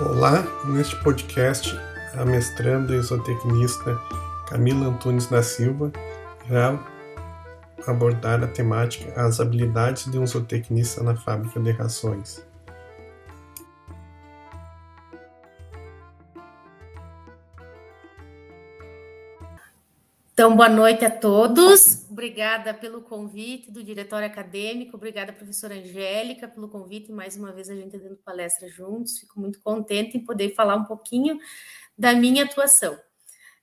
Olá, 0.00 0.42
neste 0.64 0.96
podcast, 1.04 1.72
a 2.18 2.24
mestranda 2.24 2.96
e 2.96 3.00
zootecnista 3.00 3.96
Camila 4.48 4.88
Antunes 4.88 5.28
da 5.28 5.40
Silva 5.40 5.92
irá 6.50 6.76
abordar 7.86 8.42
a 8.42 8.48
temática 8.48 9.12
As 9.14 9.38
habilidades 9.38 10.10
de 10.10 10.18
um 10.18 10.26
zootecnista 10.26 11.00
na 11.04 11.14
fábrica 11.14 11.60
de 11.60 11.70
rações. 11.70 12.44
Então, 20.32 20.56
boa 20.56 20.68
noite 20.68 21.04
a 21.04 21.10
todos. 21.10 22.03
Obrigada 22.24 22.72
pelo 22.72 23.02
convite 23.02 23.70
do 23.70 23.84
diretório 23.84 24.26
acadêmico, 24.26 24.96
obrigada, 24.96 25.30
professora 25.30 25.74
Angélica, 25.74 26.48
pelo 26.48 26.70
convite. 26.70 27.12
Mais 27.12 27.36
uma 27.36 27.52
vez 27.52 27.68
a 27.68 27.74
gente 27.74 27.98
dando 27.98 28.16
palestra 28.16 28.66
juntos. 28.66 29.18
Fico 29.18 29.38
muito 29.38 29.60
contente 29.60 30.16
em 30.16 30.24
poder 30.24 30.54
falar 30.54 30.74
um 30.74 30.84
pouquinho 30.84 31.38
da 31.98 32.14
minha 32.14 32.44
atuação. 32.44 32.98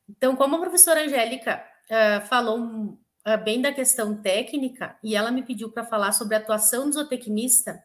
Então, 0.07 0.35
como 0.35 0.57
a 0.57 0.59
professora 0.59 1.03
Angélica 1.03 1.65
uh, 1.89 2.27
falou 2.27 2.59
uh, 2.59 3.43
bem 3.43 3.63
da 3.63 3.73
questão 3.73 4.21
técnica 4.21 4.95
e 5.03 5.15
ela 5.15 5.31
me 5.31 5.41
pediu 5.41 5.71
para 5.71 5.83
falar 5.83 6.11
sobre 6.11 6.35
a 6.35 6.37
atuação 6.37 6.85
do 6.85 6.93
zootecnista, 6.93 7.83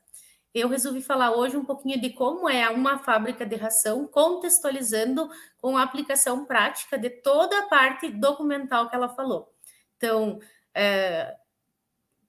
eu 0.53 0.69
resolvi 0.69 1.01
falar 1.01 1.34
hoje 1.34 1.56
um 1.56 1.65
pouquinho 1.65 1.98
de 1.98 2.11
como 2.11 2.51
é 2.51 2.69
uma 2.69 2.98
fábrica 2.98 3.47
de 3.47 3.56
ração, 3.56 4.06
contextualizando 4.06 5.27
com 5.56 5.75
a 5.75 5.83
aplicação 5.83 6.45
prática 6.45 6.98
de 6.98 7.09
toda 7.09 7.61
a 7.61 7.67
parte 7.67 8.11
documental 8.11 8.91
que 8.91 8.95
ela 8.95 9.09
falou. 9.09 9.56
Então, 9.97 10.39
é, 10.77 11.35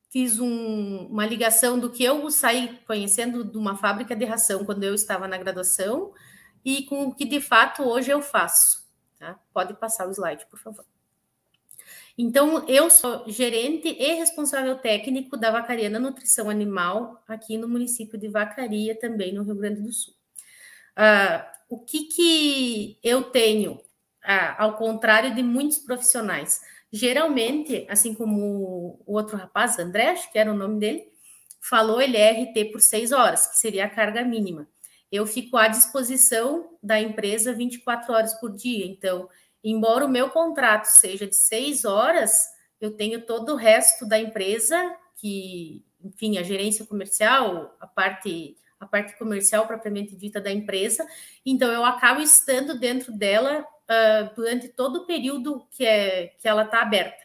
fiz 0.09 0.39
um, 0.39 1.07
uma 1.07 1.25
ligação 1.25 1.77
do 1.77 1.91
que 1.91 2.03
eu 2.03 2.31
saí 2.31 2.79
conhecendo 2.87 3.43
de 3.43 3.57
uma 3.57 3.75
fábrica 3.75 4.15
de 4.15 4.23
ração 4.23 4.63
quando 4.63 4.83
eu 4.85 4.95
estava 4.95 5.27
na 5.27 5.37
graduação 5.37 6.13
e 6.63 6.83
com 6.83 7.07
o 7.07 7.13
que 7.13 7.25
de 7.25 7.41
fato 7.41 7.83
hoje 7.83 8.09
eu 8.09 8.21
faço. 8.21 8.87
Tá? 9.19 9.37
Pode 9.53 9.73
passar 9.73 10.07
o 10.07 10.11
slide, 10.11 10.45
por 10.49 10.57
favor. 10.57 10.85
Então, 12.17 12.67
eu 12.67 12.89
sou 12.89 13.29
gerente 13.29 13.89
e 13.89 14.13
responsável 14.15 14.75
técnico 14.77 15.37
da 15.37 15.51
Vacariana 15.51 15.99
Nutrição 15.99 16.49
Animal, 16.49 17.23
aqui 17.27 17.57
no 17.57 17.67
município 17.67 18.17
de 18.17 18.27
Vacaria, 18.27 18.97
também 18.97 19.31
no 19.31 19.43
Rio 19.43 19.55
Grande 19.55 19.81
do 19.81 19.93
Sul. 19.93 20.15
Uh, 20.97 21.45
o 21.69 21.79
que, 21.79 22.05
que 22.05 22.99
eu 23.03 23.25
tenho, 23.25 23.73
uh, 23.73 24.55
ao 24.57 24.77
contrário 24.77 25.35
de 25.35 25.43
muitos 25.43 25.77
profissionais? 25.77 26.59
Geralmente, 26.91 27.85
assim 27.89 28.13
como 28.13 29.01
o 29.05 29.13
outro 29.13 29.37
rapaz, 29.37 29.77
André, 29.77 30.09
acho 30.09 30.31
que 30.31 30.39
era 30.39 30.51
o 30.51 30.55
nome 30.55 30.79
dele, 30.79 31.03
falou, 31.59 32.01
ele 32.01 32.17
é 32.17 32.31
RT 32.31 32.71
por 32.71 32.81
seis 32.81 33.11
horas, 33.11 33.47
que 33.47 33.57
seria 33.57 33.85
a 33.85 33.89
carga 33.89 34.23
mínima. 34.23 34.67
Eu 35.11 35.25
fico 35.25 35.57
à 35.57 35.67
disposição 35.67 36.77
da 36.81 36.99
empresa 36.99 37.53
24 37.53 38.13
horas 38.13 38.33
por 38.39 38.51
dia, 38.55 38.85
então 38.85 39.29
Embora 39.63 40.05
o 40.05 40.09
meu 40.09 40.29
contrato 40.29 40.85
seja 40.85 41.27
de 41.27 41.35
seis 41.35 41.83
horas, 41.83 42.47
eu 42.79 42.95
tenho 42.95 43.25
todo 43.25 43.53
o 43.53 43.57
resto 43.57 44.07
da 44.07 44.17
empresa, 44.17 44.95
que, 45.17 45.83
enfim, 46.01 46.37
a 46.37 46.43
gerência 46.43 46.85
comercial, 46.85 47.75
a 47.79 47.85
parte, 47.85 48.55
a 48.79 48.85
parte 48.85 49.17
comercial 49.17 49.67
propriamente 49.67 50.15
dita 50.15 50.39
da 50.39 50.51
empresa. 50.51 51.05
Então, 51.45 51.69
eu 51.69 51.83
acabo 51.83 52.21
estando 52.21 52.79
dentro 52.79 53.11
dela 53.11 53.65
uh, 53.89 54.35
durante 54.35 54.67
todo 54.69 54.97
o 54.97 55.05
período 55.05 55.67
que, 55.71 55.85
é, 55.85 56.27
que 56.39 56.47
ela 56.47 56.63
está 56.63 56.81
aberta. 56.81 57.23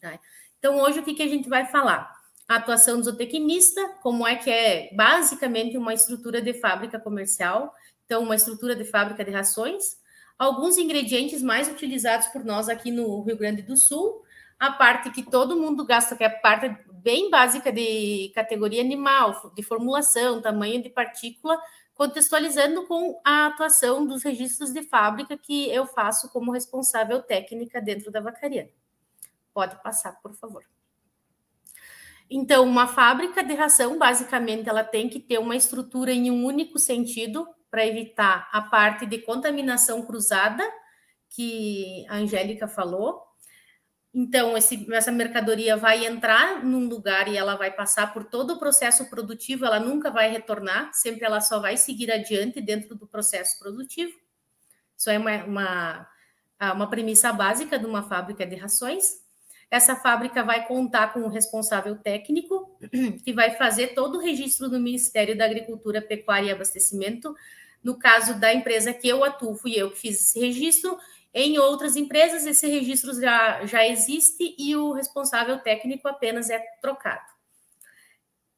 Tá? 0.00 0.18
Então, 0.58 0.80
hoje, 0.80 1.00
o 1.00 1.02
que, 1.02 1.14
que 1.14 1.22
a 1.22 1.28
gente 1.28 1.48
vai 1.48 1.66
falar? 1.66 2.12
A 2.48 2.56
atuação 2.56 2.98
do 2.98 3.04
zootecnista, 3.04 3.80
como 4.02 4.26
é 4.26 4.36
que 4.36 4.50
é 4.50 4.90
basicamente 4.94 5.76
uma 5.76 5.94
estrutura 5.94 6.40
de 6.42 6.54
fábrica 6.54 6.98
comercial, 6.98 7.74
então, 8.04 8.22
uma 8.22 8.34
estrutura 8.34 8.76
de 8.76 8.84
fábrica 8.84 9.24
de 9.24 9.30
rações, 9.30 9.96
alguns 10.38 10.76
ingredientes 10.76 11.42
mais 11.42 11.68
utilizados 11.68 12.26
por 12.28 12.44
nós 12.44 12.68
aqui 12.68 12.90
no 12.90 13.22
Rio 13.22 13.36
Grande 13.36 13.62
do 13.62 13.76
Sul, 13.76 14.22
a 14.58 14.70
parte 14.70 15.10
que 15.10 15.22
todo 15.22 15.56
mundo 15.56 15.84
gasta, 15.84 16.14
que 16.14 16.22
é 16.22 16.26
a 16.26 16.30
parte 16.30 16.68
bem 16.92 17.30
básica 17.30 17.72
de 17.72 18.30
categoria 18.34 18.80
animal, 18.80 19.52
de 19.56 19.62
formulação, 19.62 20.40
tamanho 20.40 20.82
de 20.82 20.88
partícula, 20.88 21.60
contextualizando 21.94 22.86
com 22.86 23.20
a 23.24 23.46
atuação 23.46 24.06
dos 24.06 24.22
registros 24.22 24.72
de 24.72 24.82
fábrica 24.82 25.36
que 25.36 25.68
eu 25.70 25.86
faço 25.86 26.30
como 26.30 26.52
responsável 26.52 27.22
técnica 27.22 27.80
dentro 27.80 28.10
da 28.10 28.20
vacaria. 28.20 28.70
Pode 29.52 29.80
passar, 29.82 30.20
por 30.22 30.34
favor. 30.34 30.64
Então, 32.30 32.64
uma 32.64 32.86
fábrica 32.86 33.44
de 33.44 33.54
ração, 33.54 33.98
basicamente, 33.98 34.68
ela 34.68 34.82
tem 34.82 35.08
que 35.08 35.20
ter 35.20 35.38
uma 35.38 35.54
estrutura 35.54 36.12
em 36.12 36.30
um 36.30 36.44
único 36.46 36.78
sentido, 36.78 37.46
para 37.72 37.86
evitar 37.86 38.50
a 38.52 38.60
parte 38.60 39.06
de 39.06 39.16
contaminação 39.16 40.02
cruzada 40.02 40.62
que 41.30 42.04
a 42.06 42.16
Angélica 42.16 42.68
falou. 42.68 43.22
Então, 44.14 44.56
esse, 44.56 44.86
essa 44.92 45.10
mercadoria 45.10 45.76
vai 45.76 46.04
entrar 46.04 46.62
num 46.62 46.86
lugar 46.86 47.28
e 47.28 47.36
ela 47.36 47.56
vai 47.56 47.70
passar 47.70 48.12
por 48.12 48.24
todo 48.24 48.54
o 48.54 48.58
processo 48.58 49.08
produtivo, 49.08 49.64
ela 49.64 49.80
nunca 49.80 50.10
vai 50.10 50.30
retornar, 50.30 50.92
sempre 50.92 51.24
ela 51.24 51.40
só 51.40 51.60
vai 51.60 51.78
seguir 51.78 52.10
adiante 52.10 52.60
dentro 52.60 52.94
do 52.94 53.06
processo 53.06 53.58
produtivo. 53.58 54.12
Isso 54.96 55.08
é 55.08 55.18
uma, 55.18 55.44
uma, 55.44 56.08
uma 56.74 56.90
premissa 56.90 57.32
básica 57.32 57.78
de 57.78 57.86
uma 57.86 58.02
fábrica 58.02 58.46
de 58.46 58.54
rações. 58.54 59.22
Essa 59.70 59.96
fábrica 59.96 60.44
vai 60.44 60.66
contar 60.66 61.14
com 61.14 61.20
um 61.20 61.28
responsável 61.28 61.96
técnico, 61.96 62.78
que 63.24 63.32
vai 63.32 63.52
fazer 63.52 63.94
todo 63.94 64.18
o 64.18 64.20
registro 64.20 64.68
do 64.68 64.78
Ministério 64.78 65.36
da 65.36 65.46
Agricultura, 65.46 66.02
Pecuária 66.02 66.48
e 66.48 66.52
Abastecimento 66.52 67.34
no 67.82 67.98
caso 67.98 68.38
da 68.38 68.54
empresa 68.54 68.94
que 68.94 69.08
eu 69.08 69.24
atuo, 69.24 69.56
fui 69.56 69.74
eu 69.74 69.90
que 69.90 69.98
fiz 69.98 70.20
esse 70.20 70.38
registro. 70.38 70.96
Em 71.34 71.58
outras 71.58 71.96
empresas, 71.96 72.46
esse 72.46 72.66
registro 72.66 73.18
já, 73.18 73.64
já 73.64 73.86
existe 73.86 74.54
e 74.58 74.76
o 74.76 74.92
responsável 74.92 75.58
técnico 75.58 76.06
apenas 76.06 76.50
é 76.50 76.58
trocado. 76.80 77.24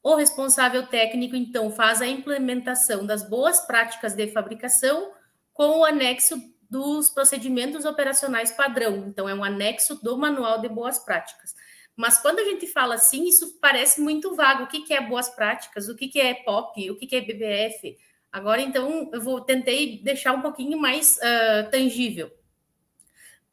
O 0.03 0.15
responsável 0.15 0.85
técnico, 0.85 1.35
então, 1.35 1.71
faz 1.71 2.01
a 2.01 2.07
implementação 2.07 3.05
das 3.05 3.27
boas 3.27 3.61
práticas 3.61 4.13
de 4.13 4.27
fabricação 4.27 5.11
com 5.53 5.79
o 5.79 5.85
anexo 5.85 6.39
dos 6.69 7.09
procedimentos 7.09 7.85
operacionais 7.85 8.51
padrão. 8.51 9.07
Então, 9.07 9.27
é 9.27 9.33
um 9.33 9.43
anexo 9.43 9.95
do 10.03 10.17
Manual 10.17 10.59
de 10.59 10.67
Boas 10.67 10.99
Práticas. 10.99 11.55
Mas 11.95 12.17
quando 12.17 12.39
a 12.39 12.43
gente 12.43 12.67
fala 12.67 12.95
assim, 12.95 13.27
isso 13.27 13.57
parece 13.61 14.01
muito 14.01 14.35
vago. 14.35 14.63
O 14.63 14.67
que, 14.67 14.93
é 14.93 15.01
boas 15.01 15.29
práticas? 15.29 15.87
O 15.87 15.95
que, 15.95 16.19
é 16.19 16.33
POP? 16.33 16.91
O 16.91 16.97
que, 16.97 17.15
é 17.15 17.21
BBF? 17.21 17.97
Agora, 18.31 18.61
então, 18.61 19.09
eu 19.13 19.21
vou 19.21 19.39
tentei 19.41 20.03
deixar 20.03 20.33
um 20.33 20.41
pouquinho 20.41 20.77
mais 20.77 21.17
uh, 21.17 21.71
tangível. 21.71 22.29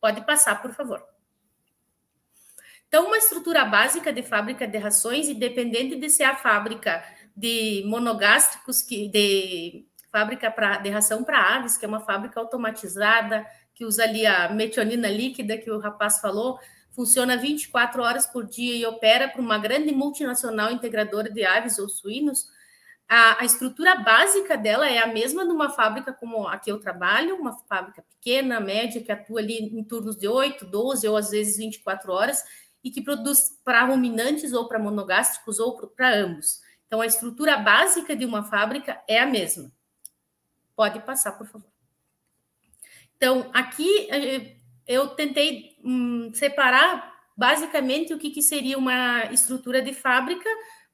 Pode 0.02 0.26
passar, 0.26 0.60
por 0.60 0.72
favor. 0.72 1.00
Então, 2.88 3.06
uma 3.06 3.16
estrutura 3.16 3.64
básica 3.64 4.12
de 4.12 4.20
fábrica 4.20 4.66
de 4.66 4.76
rações, 4.76 5.28
independente 5.28 5.94
de 5.94 6.10
ser 6.10 6.24
a 6.24 6.34
fábrica 6.34 7.04
de 7.36 7.84
monogástricos, 7.86 8.82
que, 8.82 9.08
de 9.08 9.86
fábrica 10.10 10.50
pra, 10.50 10.78
de 10.78 10.90
ração 10.90 11.22
para 11.22 11.54
aves, 11.54 11.76
que 11.76 11.84
é 11.84 11.88
uma 11.88 12.00
fábrica 12.00 12.40
automatizada, 12.40 13.46
que 13.72 13.84
usa 13.84 14.02
ali 14.02 14.26
a 14.26 14.48
metionina 14.48 15.08
líquida 15.08 15.56
que 15.56 15.70
o 15.70 15.78
rapaz 15.78 16.20
falou, 16.20 16.58
funciona 16.90 17.36
24 17.36 18.02
horas 18.02 18.26
por 18.26 18.44
dia 18.44 18.74
e 18.74 18.84
opera 18.84 19.28
para 19.28 19.40
uma 19.40 19.56
grande 19.56 19.92
multinacional 19.92 20.72
integradora 20.72 21.30
de 21.30 21.44
aves 21.44 21.78
ou 21.78 21.88
suínos, 21.88 22.48
a, 23.14 23.42
a, 23.42 23.44
estrutura 23.44 23.96
básica 23.96 24.56
dela 24.56 24.88
é 24.88 24.98
a 24.98 25.06
mesma 25.06 25.44
de 25.44 25.52
uma 25.52 25.68
fábrica 25.68 26.14
como 26.14 26.48
a 26.48 26.56
que 26.56 26.72
eu 26.72 26.80
trabalho, 26.80 27.36
uma 27.36 27.52
fábrica 27.68 28.02
pequena, 28.02 28.58
média, 28.58 29.02
que 29.02 29.12
atua 29.12 29.40
ali 29.40 29.58
em 29.58 29.84
turnos 29.84 30.16
de 30.16 30.26
8, 30.26 30.64
12 30.64 31.06
ou 31.06 31.18
às 31.18 31.30
vezes 31.30 31.58
24 31.58 32.10
horas 32.10 32.42
e 32.82 32.90
que 32.90 33.02
produz 33.02 33.60
para 33.62 33.84
ruminantes 33.84 34.54
ou 34.54 34.66
para 34.66 34.78
monogástricos 34.78 35.58
ou 35.58 35.76
para 35.88 36.14
ambos. 36.14 36.62
Então, 36.86 37.02
a 37.02 37.06
estrutura 37.06 37.58
básica 37.58 38.16
de 38.16 38.24
uma 38.24 38.44
fábrica 38.44 38.98
é 39.06 39.20
a 39.20 39.26
mesma. 39.26 39.70
Pode 40.74 40.98
passar, 41.00 41.32
por 41.32 41.46
favor. 41.46 41.70
Então, 43.14 43.50
aqui 43.52 44.08
eh, 44.10 44.56
eu 44.86 45.08
tentei 45.08 45.76
hum, 45.84 46.32
separar 46.32 47.12
basicamente 47.36 48.14
o 48.14 48.18
que, 48.18 48.30
que 48.30 48.40
seria 48.40 48.78
uma 48.78 49.26
estrutura 49.26 49.82
de 49.82 49.92
fábrica 49.92 50.48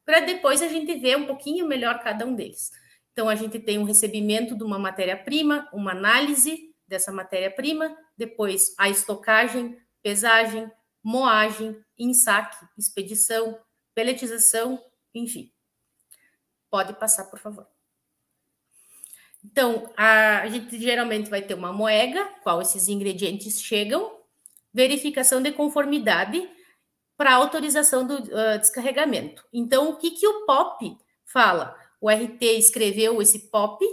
para 0.08 0.20
depois 0.20 0.62
a 0.62 0.68
gente 0.68 0.94
ver 0.94 1.18
um 1.18 1.26
pouquinho 1.26 1.66
melhor 1.66 2.02
cada 2.02 2.24
um 2.24 2.34
deles. 2.34 2.72
Então, 3.12 3.28
a 3.28 3.34
gente 3.34 3.58
tem 3.58 3.76
um 3.76 3.84
recebimento 3.84 4.56
de 4.56 4.64
uma 4.64 4.78
matéria-prima, 4.78 5.68
uma 5.70 5.90
análise 5.90 6.74
dessa 6.86 7.12
matéria-prima, 7.12 7.94
depois 8.16 8.74
a 8.78 8.88
estocagem, 8.88 9.76
pesagem, 10.02 10.72
moagem, 11.02 11.78
ensaque, 11.98 12.56
expedição, 12.78 13.60
peletização, 13.94 14.82
enfim. 15.14 15.52
Pode 16.70 16.94
passar, 16.94 17.24
por 17.24 17.38
favor. 17.38 17.66
Então, 19.44 19.92
a, 19.94 20.38
a 20.38 20.48
gente 20.48 20.80
geralmente 20.80 21.28
vai 21.28 21.42
ter 21.42 21.52
uma 21.52 21.70
moega, 21.70 22.24
qual 22.42 22.62
esses 22.62 22.88
ingredientes 22.88 23.60
chegam, 23.60 24.10
verificação 24.72 25.42
de 25.42 25.52
conformidade, 25.52 26.48
para 27.18 27.34
autorização 27.34 28.06
do 28.06 28.14
uh, 28.14 28.58
descarregamento. 28.60 29.44
Então, 29.52 29.90
o 29.90 29.96
que, 29.96 30.12
que 30.12 30.26
o 30.26 30.46
POP 30.46 30.96
fala? 31.26 31.76
O 32.00 32.08
RT 32.08 32.42
escreveu 32.56 33.20
esse 33.20 33.50
POP 33.50 33.84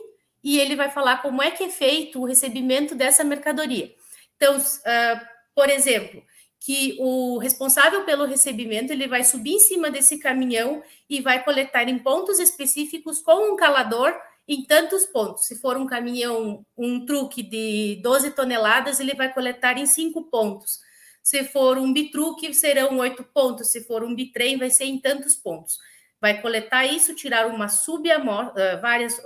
e 0.44 0.60
ele 0.60 0.76
vai 0.76 0.92
falar 0.92 1.24
como 1.24 1.42
é 1.42 1.50
que 1.50 1.64
é 1.64 1.70
feito 1.70 2.22
o 2.22 2.26
recebimento 2.26 2.94
dessa 2.94 3.24
mercadoria. 3.24 3.92
Então, 4.36 4.56
uh, 4.56 5.26
por 5.56 5.72
exemplo, 5.72 6.22
que 6.60 6.96
o 7.00 7.40
responsável 7.40 8.04
pelo 8.06 8.26
recebimento 8.26 8.94
ele 8.94 9.08
vai 9.08 9.24
subir 9.24 9.54
em 9.54 9.60
cima 9.60 9.90
desse 9.90 10.20
caminhão 10.20 10.84
e 11.10 11.20
vai 11.20 11.44
coletar 11.44 11.90
em 11.90 11.98
pontos 11.98 12.40
específicos 12.40 13.22
com 13.22 13.54
um 13.54 13.56
calador 13.56 14.16
em 14.48 14.64
tantos 14.64 15.06
pontos. 15.08 15.48
Se 15.48 15.56
for 15.56 15.78
um 15.78 15.88
caminhão, 15.88 16.64
um 16.78 17.04
truque 17.04 17.42
de 17.42 18.00
12 18.04 18.32
toneladas, 18.32 19.00
ele 19.00 19.16
vai 19.16 19.34
coletar 19.34 19.80
em 19.80 19.88
cinco 19.88 20.24
pontos. 20.26 20.80
Se 21.26 21.44
for 21.44 21.80
um 21.80 21.92
bitruque, 21.92 22.54
serão 22.54 23.00
oito 23.00 23.24
pontos. 23.24 23.72
Se 23.72 23.84
for 23.84 24.04
um 24.04 24.14
bitrem, 24.14 24.60
vai 24.60 24.70
ser 24.70 24.84
em 24.84 25.00
tantos 25.00 25.34
pontos. 25.34 25.80
Vai 26.22 26.40
coletar 26.40 26.86
isso, 26.86 27.16
tirar 27.16 27.48
uma 27.48 27.68
subamostra, 27.68 28.78
várias 28.78 29.20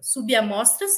subamostras, 0.00 0.90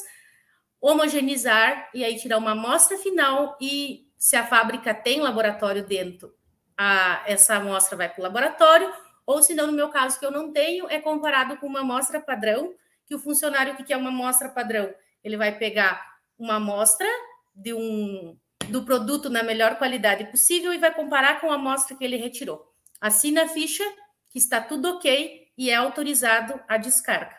homogeneizar 0.81 1.91
e 1.93 2.03
aí 2.03 2.17
tirar 2.17 2.39
uma 2.39 2.53
amostra 2.53 2.97
final 2.97 3.55
e 3.61 4.07
se 4.17 4.35
a 4.35 4.43
fábrica 4.43 4.95
tem 4.95 5.21
laboratório 5.21 5.85
dentro, 5.85 6.33
a, 6.75 7.23
essa 7.27 7.57
amostra 7.57 7.95
vai 7.95 8.09
para 8.09 8.19
o 8.19 8.23
laboratório, 8.23 8.91
ou 9.27 9.43
se 9.43 9.53
não, 9.53 9.67
no 9.67 9.73
meu 9.73 9.89
caso, 9.89 10.19
que 10.19 10.25
eu 10.25 10.31
não 10.31 10.51
tenho, 10.51 10.89
é 10.89 10.99
comparado 10.99 11.55
com 11.57 11.67
uma 11.67 11.81
amostra 11.81 12.19
padrão, 12.19 12.73
que 13.05 13.13
o 13.13 13.19
funcionário, 13.19 13.73
o 13.73 13.83
que 13.83 13.93
é 13.93 13.97
uma 13.97 14.09
amostra 14.09 14.49
padrão? 14.49 14.91
Ele 15.23 15.37
vai 15.37 15.55
pegar 15.55 16.03
uma 16.39 16.55
amostra 16.55 17.07
de 17.53 17.73
um, 17.75 18.35
do 18.71 18.83
produto 18.83 19.29
na 19.29 19.43
melhor 19.43 19.77
qualidade 19.77 20.25
possível 20.25 20.73
e 20.73 20.77
vai 20.77 20.93
comparar 20.93 21.39
com 21.39 21.51
a 21.51 21.55
amostra 21.55 21.95
que 21.95 22.03
ele 22.03 22.17
retirou. 22.17 22.73
Assina 22.99 23.43
a 23.43 23.47
ficha 23.47 23.83
que 24.29 24.39
está 24.39 24.61
tudo 24.61 24.89
ok 24.95 25.51
e 25.57 25.69
é 25.69 25.75
autorizado 25.75 26.59
a 26.67 26.77
descarga. 26.77 27.35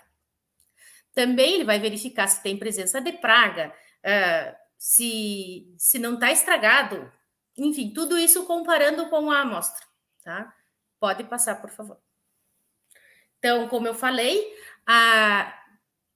Também 1.14 1.54
ele 1.54 1.64
vai 1.64 1.78
verificar 1.78 2.26
se 2.28 2.42
tem 2.42 2.56
presença 2.56 3.00
de 3.00 3.12
praga, 3.12 3.74
uh, 4.04 4.56
se, 4.78 5.74
se 5.78 5.98
não 5.98 6.14
está 6.14 6.32
estragado, 6.32 7.10
enfim, 7.56 7.92
tudo 7.92 8.18
isso 8.18 8.44
comparando 8.46 9.08
com 9.08 9.30
a 9.30 9.40
amostra, 9.40 9.86
tá? 10.24 10.54
Pode 10.98 11.24
passar, 11.24 11.60
por 11.60 11.70
favor. 11.70 11.98
Então, 13.38 13.68
como 13.68 13.86
eu 13.88 13.94
falei, 13.94 14.40
a, 14.86 15.52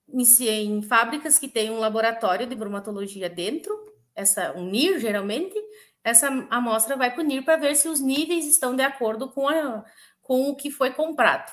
em, 0.08 0.24
em 0.48 0.82
fábricas 0.82 1.38
que 1.38 1.48
têm 1.48 1.70
um 1.70 1.78
laboratório 1.78 2.46
de 2.46 2.54
bromatologia 2.54 3.28
dentro, 3.28 3.74
essa, 4.16 4.52
um 4.56 4.64
NIR, 4.64 4.98
geralmente, 4.98 5.54
essa 6.02 6.28
amostra 6.50 6.96
vai 6.96 7.12
para 7.12 7.22
o 7.22 7.26
NIR 7.26 7.44
para 7.44 7.56
ver 7.56 7.76
se 7.76 7.88
os 7.88 8.00
níveis 8.00 8.46
estão 8.46 8.74
de 8.74 8.82
acordo 8.82 9.28
com, 9.28 9.46
a, 9.46 9.84
com 10.22 10.48
o 10.48 10.56
que 10.56 10.70
foi 10.70 10.92
comprado. 10.92 11.52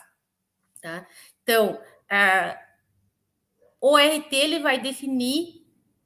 Tá? 0.81 1.05
Então, 1.43 1.79
a, 2.09 2.57
o 3.81 3.97
RT 3.97 4.31
ele 4.31 4.59
vai 4.59 4.79
definir 4.79 5.61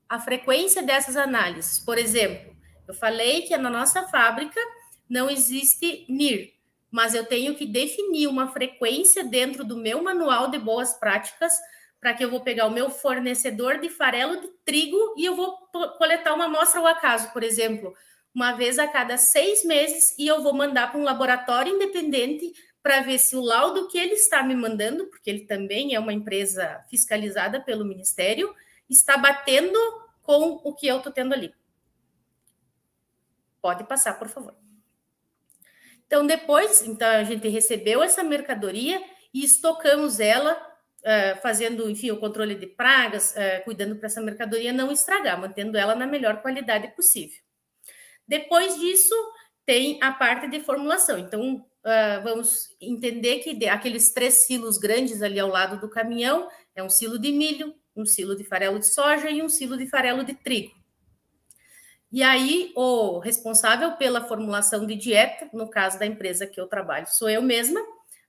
a 0.10 0.20
frequência 0.20 0.82
dessas 0.82 1.16
análises. 1.16 1.80
Por 1.80 1.98
exemplo, 1.98 2.56
eu 2.88 2.94
falei 2.94 3.44
que 3.44 3.56
na 3.56 3.70
nossa 3.70 4.08
fábrica 4.08 4.60
não 5.08 5.30
existe 5.30 6.06
NIR, 6.10 6.54
mas 6.90 7.14
eu 7.14 7.26
tenho 7.26 7.56
que 7.56 7.66
definir 7.66 8.28
uma 8.28 8.48
frequência 8.48 9.24
dentro 9.24 9.64
do 9.64 9.78
meu 9.78 10.02
manual 10.02 10.50
de 10.50 10.58
boas 10.58 10.94
práticas 10.94 11.54
para 12.00 12.14
que 12.14 12.24
eu 12.24 12.30
vou 12.30 12.42
pegar 12.42 12.68
o 12.68 12.72
meu 12.72 12.90
fornecedor 12.90 13.80
de 13.80 13.90
farelo 13.90 14.40
de 14.40 14.48
trigo 14.64 15.16
e 15.18 15.26
eu 15.26 15.36
vou 15.36 15.58
coletar 15.98 16.34
uma 16.34 16.46
amostra 16.46 16.80
ao 16.80 16.88
acaso, 16.88 17.32
por 17.34 17.44
exemplo, 17.44 17.94
uma 18.34 18.54
vez 18.54 18.78
a 18.78 18.88
cada 18.88 19.18
seis 19.18 19.66
meses 19.66 20.16
e 20.18 20.28
eu 20.28 20.44
vou 20.44 20.54
mandar 20.54 20.92
para 20.92 21.00
um 21.00 21.04
laboratório 21.04 21.74
independente 21.74 22.54
para 22.84 23.02
ver 23.02 23.18
se 23.18 23.36
o 23.36 23.42
laudo 23.42 23.88
que 23.88 23.98
ele 23.98 24.14
está 24.14 24.44
me 24.44 24.56
mandando, 24.56 25.08
porque 25.08 25.30
ele 25.30 25.46
também 25.46 25.94
é 25.96 26.00
uma 26.00 26.14
empresa 26.14 26.86
fiscalizada 26.90 27.60
pelo 27.60 27.84
Ministério, 27.84 28.54
está 28.90 29.18
batendo 29.18 29.78
com 30.22 30.62
o 30.64 30.74
que 30.74 30.88
eu 30.88 30.98
estou 30.98 31.12
tendo 31.12 31.34
ali. 31.34 31.54
Pode 33.62 33.84
passar, 33.86 34.18
por 34.18 34.30
favor. 34.30 34.56
Então, 36.06 36.26
depois, 36.26 36.82
então, 36.84 37.10
a 37.10 37.24
gente 37.24 37.48
recebeu 37.50 38.02
essa 38.02 38.24
mercadoria 38.24 39.04
e 39.34 39.44
estocamos 39.44 40.22
ela, 40.22 40.56
uh, 41.08 41.42
fazendo, 41.42 41.90
enfim, 41.90 42.12
o 42.12 42.20
controle 42.20 42.56
de 42.56 42.68
pragas, 42.68 43.32
uh, 43.32 43.64
cuidando 43.64 43.96
para 43.96 44.08
essa 44.08 44.22
mercadoria 44.22 44.74
não 44.74 44.92
estragar, 44.92 45.40
mantendo 45.40 45.78
ela 45.78 45.96
na 45.96 46.06
melhor 46.06 46.42
qualidade 46.42 46.90
possível. 46.90 47.40
Depois 48.28 48.78
disso, 48.78 49.16
tem 49.66 49.98
a 50.04 50.12
parte 50.12 50.50
de 50.50 50.60
formulação. 50.60 51.18
Então, 51.18 51.56
uh, 51.56 52.24
vamos 52.24 52.76
entender 52.82 53.40
que 53.40 53.68
aqueles 53.68 54.12
três 54.12 54.46
silos 54.46 54.78
grandes 54.78 55.22
ali 55.22 55.40
ao 55.40 55.48
lado 55.50 55.80
do 55.80 55.90
caminhão 55.90 56.50
é 56.76 56.84
um 56.84 56.90
silo 56.90 57.18
de 57.18 57.32
milho, 57.32 57.74
um 57.96 58.06
silo 58.06 58.36
de 58.36 58.44
farelo 58.44 58.78
de 58.78 58.88
soja 58.88 59.30
e 59.30 59.42
um 59.42 59.50
silo 59.50 59.78
de 59.78 59.88
farelo 59.88 60.24
de 60.24 60.34
trigo. 60.34 60.76
E 62.10 62.24
aí, 62.24 62.72
o 62.76 63.20
responsável 63.20 63.94
pela 63.98 64.26
formulação 64.26 64.86
de 64.86 64.96
dieta, 64.96 65.50
no 65.52 65.70
caso 65.70 66.00
da 66.00 66.06
empresa 66.06 66.48
que 66.48 66.60
eu 66.60 66.68
trabalho, 66.68 67.06
sou 67.10 67.30
eu 67.30 67.42
mesma, 67.42 67.82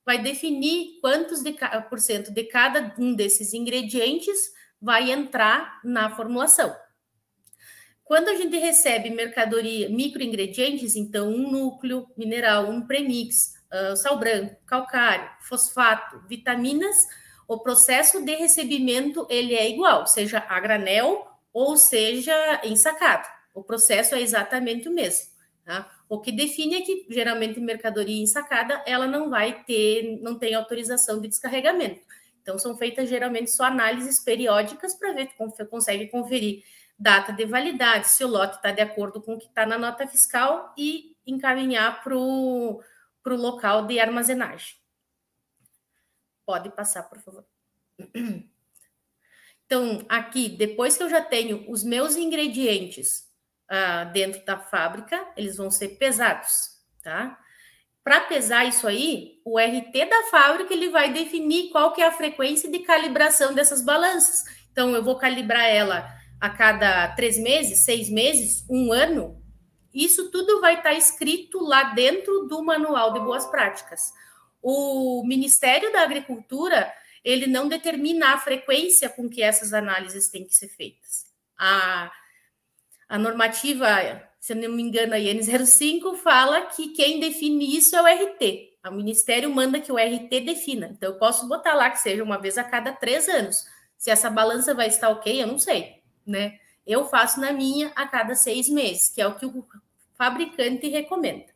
vai 0.08 0.22
definir 0.22 0.98
quantos 1.02 1.42
de, 1.42 1.54
por 1.90 2.00
cento 2.00 2.32
de 2.32 2.44
cada 2.44 2.94
um 2.98 3.14
desses 3.14 3.52
ingredientes 3.52 4.54
vai 4.80 5.10
entrar 5.10 5.80
na 5.84 6.08
formulação. 6.16 6.74
Quando 8.04 8.30
a 8.30 8.34
gente 8.34 8.56
recebe 8.56 9.10
mercadoria, 9.10 9.90
microingredientes, 9.90 10.96
então 10.96 11.28
um 11.28 11.50
núcleo 11.50 12.08
mineral, 12.16 12.70
um 12.70 12.86
premix, 12.86 13.52
uh, 13.70 13.94
sal 13.98 14.18
branco, 14.18 14.56
calcário, 14.64 15.28
fosfato, 15.42 16.26
vitaminas, 16.26 16.96
o 17.46 17.58
processo 17.58 18.24
de 18.24 18.34
recebimento 18.34 19.26
ele 19.28 19.54
é 19.54 19.68
igual, 19.68 20.06
seja 20.06 20.42
a 20.48 20.58
granel 20.58 21.28
ou 21.52 21.76
seja 21.76 22.62
ensacado. 22.64 23.28
O 23.52 23.62
processo 23.62 24.14
é 24.14 24.22
exatamente 24.22 24.88
o 24.88 24.94
mesmo. 24.94 25.26
Tá? 25.66 25.97
O 26.08 26.20
que 26.20 26.32
define 26.32 26.76
é 26.76 26.80
que 26.80 27.06
geralmente 27.10 27.60
mercadoria 27.60 28.22
ensacada 28.22 28.82
ela 28.86 29.06
não 29.06 29.28
vai 29.28 29.62
ter, 29.64 30.18
não 30.22 30.38
tem 30.38 30.54
autorização 30.54 31.20
de 31.20 31.28
descarregamento. 31.28 32.00
Então 32.40 32.58
são 32.58 32.76
feitas 32.76 33.08
geralmente 33.10 33.50
só 33.50 33.64
análises 33.64 34.18
periódicas 34.18 34.94
para 34.94 35.12
ver 35.12 35.28
se 35.28 35.64
consegue 35.66 36.06
conferir 36.06 36.64
data 36.98 37.32
de 37.32 37.44
validade, 37.44 38.08
se 38.08 38.24
o 38.24 38.28
lote 38.28 38.56
está 38.56 38.72
de 38.72 38.80
acordo 38.80 39.20
com 39.20 39.34
o 39.34 39.38
que 39.38 39.46
está 39.46 39.66
na 39.66 39.78
nota 39.78 40.06
fiscal 40.06 40.72
e 40.76 41.14
encaminhar 41.26 42.02
para 42.02 42.16
o 42.16 42.82
local 43.26 43.86
de 43.86 44.00
armazenagem. 44.00 44.76
Pode 46.46 46.70
passar, 46.70 47.02
por 47.02 47.18
favor. 47.18 47.44
Então, 49.66 50.02
aqui, 50.08 50.48
depois 50.48 50.96
que 50.96 51.02
eu 51.02 51.10
já 51.10 51.20
tenho 51.20 51.70
os 51.70 51.84
meus 51.84 52.16
ingredientes 52.16 53.27
uh, 53.70 54.12
dentro 54.12 54.44
da 54.44 54.58
fábrica, 54.58 55.26
eles 55.36 55.56
vão 55.56 55.70
ser 55.70 55.88
pesados, 55.98 56.70
tá? 57.02 57.38
Para 58.02 58.20
pesar 58.22 58.64
isso 58.64 58.86
aí, 58.86 59.40
o 59.44 59.58
RT 59.58 60.08
da 60.08 60.22
fábrica 60.30 60.72
ele 60.72 60.88
vai 60.88 61.12
definir 61.12 61.70
qual 61.70 61.92
que 61.92 62.00
é 62.00 62.06
a 62.06 62.12
frequência 62.12 62.70
de 62.70 62.78
calibração 62.80 63.52
dessas 63.52 63.82
balanças. 63.82 64.44
Então, 64.72 64.94
eu 64.94 65.02
vou 65.02 65.18
calibrar 65.18 65.66
ela 65.66 66.08
a 66.40 66.48
cada 66.48 67.08
três 67.08 67.36
meses, 67.36 67.84
seis 67.84 68.08
meses, 68.08 68.64
um 68.70 68.92
ano, 68.92 69.38
isso 69.92 70.30
tudo 70.30 70.60
vai 70.60 70.76
estar 70.76 70.92
escrito 70.94 71.58
lá 71.60 71.94
dentro 71.94 72.46
do 72.46 72.62
manual 72.62 73.12
de 73.12 73.20
boas 73.20 73.46
práticas. 73.46 74.12
O 74.62 75.24
Ministério 75.26 75.92
da 75.92 76.02
Agricultura 76.02 76.92
ele 77.24 77.46
não 77.46 77.68
determina 77.68 78.28
a 78.28 78.38
frequência 78.38 79.08
com 79.08 79.28
que 79.28 79.42
essas 79.42 79.72
análises 79.72 80.28
têm 80.30 80.46
que 80.46 80.54
ser 80.54 80.68
feitas. 80.68 81.26
A, 81.58 82.12
a 83.08 83.18
normativa, 83.18 83.86
se 84.38 84.52
eu 84.52 84.56
não 84.56 84.76
me 84.76 84.82
engano, 84.82 85.14
a 85.14 85.18
IN 85.18 85.42
05 85.42 86.14
fala 86.16 86.62
que 86.66 86.88
quem 86.88 87.20
define 87.20 87.76
isso 87.76 87.96
é 87.96 88.02
o 88.02 88.06
RT. 88.06 88.68
O 88.86 88.92
Ministério 88.92 89.54
manda 89.54 89.80
que 89.80 89.92
o 89.92 89.96
RT 89.96 90.40
defina. 90.44 90.88
Então, 90.92 91.10
eu 91.10 91.18
posso 91.18 91.46
botar 91.46 91.74
lá 91.74 91.90
que 91.90 91.98
seja 91.98 92.22
uma 92.22 92.38
vez 92.38 92.56
a 92.56 92.64
cada 92.64 92.92
três 92.92 93.28
anos. 93.28 93.66
Se 93.96 94.10
essa 94.10 94.30
balança 94.30 94.72
vai 94.72 94.86
estar 94.86 95.10
ok, 95.10 95.42
eu 95.42 95.46
não 95.46 95.58
sei 95.58 95.98
né? 96.28 96.58
Eu 96.86 97.06
faço 97.06 97.40
na 97.40 97.52
minha 97.52 97.90
a 97.96 98.06
cada 98.06 98.34
seis 98.34 98.68
meses, 98.68 99.08
que 99.08 99.20
é 99.20 99.26
o 99.26 99.34
que 99.34 99.46
o 99.46 99.66
fabricante 100.14 100.88
recomenda. 100.88 101.46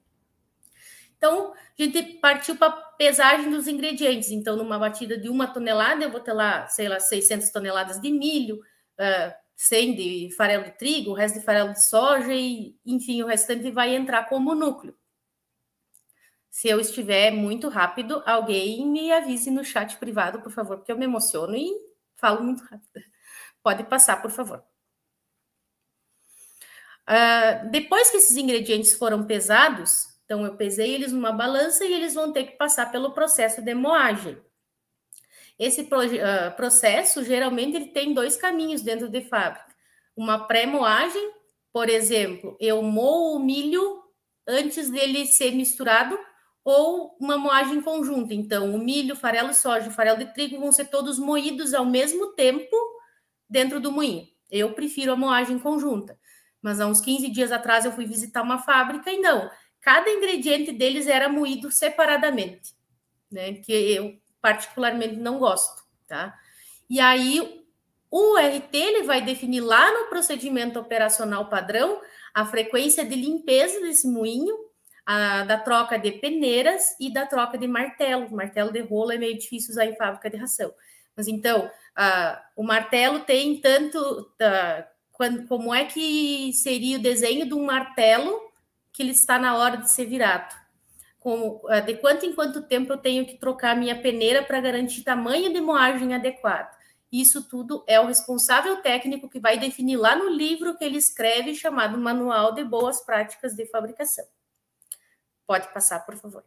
Então, 1.16 1.52
a 1.52 1.82
gente 1.82 2.02
partiu 2.14 2.56
para 2.56 2.71
pesagem 2.71 3.50
dos 3.50 3.68
ingredientes. 3.68 4.30
Então, 4.30 4.56
numa 4.56 4.78
batida 4.78 5.16
de 5.16 5.28
uma 5.28 5.47
tonelada, 5.47 6.02
eu 6.02 6.11
vou 6.11 6.21
ter 6.21 6.32
lá, 6.32 6.66
sei 6.66 6.88
lá, 6.88 6.99
600 6.99 7.50
toneladas 7.50 8.00
de 8.00 8.11
milho, 8.11 8.56
uh, 8.99 9.32
100 9.62 9.95
de 9.95 10.35
farelo 10.37 10.64
de 10.64 10.73
trigo, 10.73 11.12
o 11.12 11.14
resto 11.14 11.38
de 11.38 11.45
farelo 11.45 11.73
de 11.73 11.85
soja 11.85 12.35
e, 12.35 12.76
enfim, 12.85 13.23
o 13.23 13.26
restante 13.26 13.71
vai 13.71 13.95
entrar 13.95 14.28
como 14.28 14.54
núcleo. 14.54 14.97
Se 16.50 16.69
eu 16.69 16.81
estiver 16.81 17.31
muito 17.31 17.69
rápido, 17.69 18.23
alguém 18.26 18.85
me 18.87 19.12
avise 19.12 19.50
no 19.50 19.64
chat 19.64 19.97
privado, 19.97 20.42
por 20.42 20.50
favor, 20.50 20.78
porque 20.78 20.90
eu 20.90 20.99
me 20.99 21.04
emociono 21.04 21.54
e 21.57 21.71
falo 22.16 22.42
muito 22.42 22.62
rápido. 22.64 23.04
Pode 23.62 23.85
passar, 23.85 24.21
por 24.21 24.33
favor. 24.33 24.64
Uh, 27.09 27.71
depois 27.71 28.11
que 28.11 28.16
esses 28.16 28.37
ingredientes 28.37 28.95
foram 28.95 29.25
pesados, 29.25 30.09
então 30.25 30.45
eu 30.45 30.57
pesei 30.57 30.92
eles 30.92 31.12
numa 31.12 31.33
balança 31.33 31.85
e 31.85 31.92
eles 31.92 32.14
vão 32.14 32.33
ter 32.33 32.45
que 32.45 32.57
passar 32.57 32.90
pelo 32.90 33.12
processo 33.12 33.62
de 33.62 33.75
moagem. 33.75 34.40
Esse 35.59 35.82
uh, 35.82 36.56
processo, 36.56 37.25
geralmente, 37.25 37.76
ele 37.76 37.88
tem 37.88 38.14
dois 38.14 38.37
caminhos 38.37 38.82
dentro 38.82 39.09
de 39.09 39.21
fábrica. 39.23 39.66
Uma 40.16 40.47
pré-moagem, 40.47 41.30
por 41.73 41.88
exemplo, 41.88 42.56
eu 42.61 42.82
moo 42.82 43.37
o 43.37 43.38
milho 43.38 44.02
antes 44.47 44.90
dele 44.90 45.26
ser 45.26 45.52
misturado, 45.52 46.18
ou 46.64 47.16
uma 47.21 47.37
moagem 47.37 47.80
conjunta. 47.80 48.35
Então, 48.35 48.75
o 48.75 48.78
milho, 48.78 49.16
farelo 49.16 49.52
soja 49.52 49.90
farelo 49.90 50.18
de 50.18 50.32
trigo 50.32 50.61
vão 50.61 50.71
ser 50.71 50.87
todos 50.87 51.18
moídos 51.18 51.75
ao 51.75 51.85
mesmo 51.85 52.32
tempo 52.35 52.76
dentro 53.49 53.80
do 53.80 53.90
moinho. 53.90 54.26
Eu 54.50 54.73
prefiro 54.73 55.12
a 55.12 55.16
moagem 55.16 55.59
conjunta. 55.59 56.18
Mas 56.61 56.80
há 56.80 56.87
uns 56.87 57.00
15 57.00 57.28
dias 57.30 57.50
atrás 57.50 57.85
eu 57.85 57.92
fui 57.92 58.06
visitar 58.06 58.42
uma 58.42 58.59
fábrica 58.59 59.11
e 59.11 59.18
não, 59.18 59.50
cada 59.80 60.09
ingrediente 60.09 60.71
deles 60.71 61.09
era 61.09 61.28
moído 61.28 61.73
separadamente, 61.73 62.73
né? 63.30 63.54
Que 63.54 63.73
eu 63.73 64.22
particularmente 64.42 65.16
não 65.16 65.38
gosto, 65.38 65.82
tá? 66.06 66.37
E 66.90 67.00
aí 67.00 67.64
o 68.11 68.37
RT 68.37 68.75
ele 68.75 69.04
vai 69.04 69.22
definir 69.22 69.61
lá 69.61 69.90
no 69.90 70.11
procedimento 70.11 70.78
operacional 70.78 71.49
padrão 71.49 72.02
a 72.34 72.44
frequência 72.44 73.04
de 73.04 73.14
limpeza 73.14 73.80
desse 73.80 74.06
moinho, 74.06 74.54
a, 75.06 75.44
da 75.44 75.58
troca 75.58 75.99
de 75.99 76.12
peneiras 76.12 76.94
e 77.00 77.11
da 77.12 77.25
troca 77.25 77.56
de 77.56 77.66
martelo. 77.66 78.30
Martelo 78.30 78.72
de 78.72 78.80
rolo 78.80 79.12
é 79.12 79.18
meio 79.18 79.38
difícil 79.38 79.70
usar 79.70 79.87
em 79.87 79.96
fábrica 79.96 80.28
de 80.28 80.37
ração. 80.37 80.75
Mas 81.16 81.28
então, 81.28 81.70
a, 81.96 82.42
o 82.56 82.62
martelo 82.62 83.20
tem 83.20 83.61
tanto. 83.61 83.99
A, 84.40 84.87
quando, 85.11 85.46
como 85.46 85.75
é 85.75 85.84
que 85.84 86.52
seria 86.54 86.99
o 86.99 87.02
desenho 87.02 87.46
de 87.46 87.54
um 87.54 87.64
martelo 87.64 88.40
que 88.92 89.02
ele 89.02 89.12
está 89.12 89.38
na 89.38 89.56
hora 89.56 89.76
de 89.76 89.90
ser 89.90 90.06
virado? 90.06 90.54
Como, 91.23 91.62
eh, 91.71 91.81
de 91.81 91.95
quanto 91.97 92.26
em 92.26 92.35
quanto 92.35 92.62
tempo 92.62 92.93
eu 92.93 92.99
tenho 92.99 93.25
que 93.25 93.38
trocar 93.38 93.76
minha 93.76 94.00
peneira 94.00 94.43
para 94.43 94.61
garantir 94.61 95.02
tamanho 95.02 95.52
de 95.52 95.61
moagem 95.61 96.14
adequado. 96.14 96.76
Isso 97.11 97.47
tudo 97.49 97.85
é 97.87 98.00
o 98.00 98.07
responsável 98.07 98.79
técnico 98.83 99.29
que 99.29 99.38
vai 99.38 99.59
definir 99.59 99.97
lá 99.97 100.17
no 100.17 100.29
livro 100.31 100.76
que 100.76 100.85
ele 100.85 100.97
escreve, 100.97 101.55
chamado 101.55 101.99
Manual 101.99 102.52
de 102.55 102.64
Boas 102.64 103.00
Práticas 103.02 103.55
de 103.55 103.67
Fabricação. 103.67 104.25
Pode 105.47 105.73
passar, 105.73 106.00
por 106.00 106.17
favor. 106.17 106.43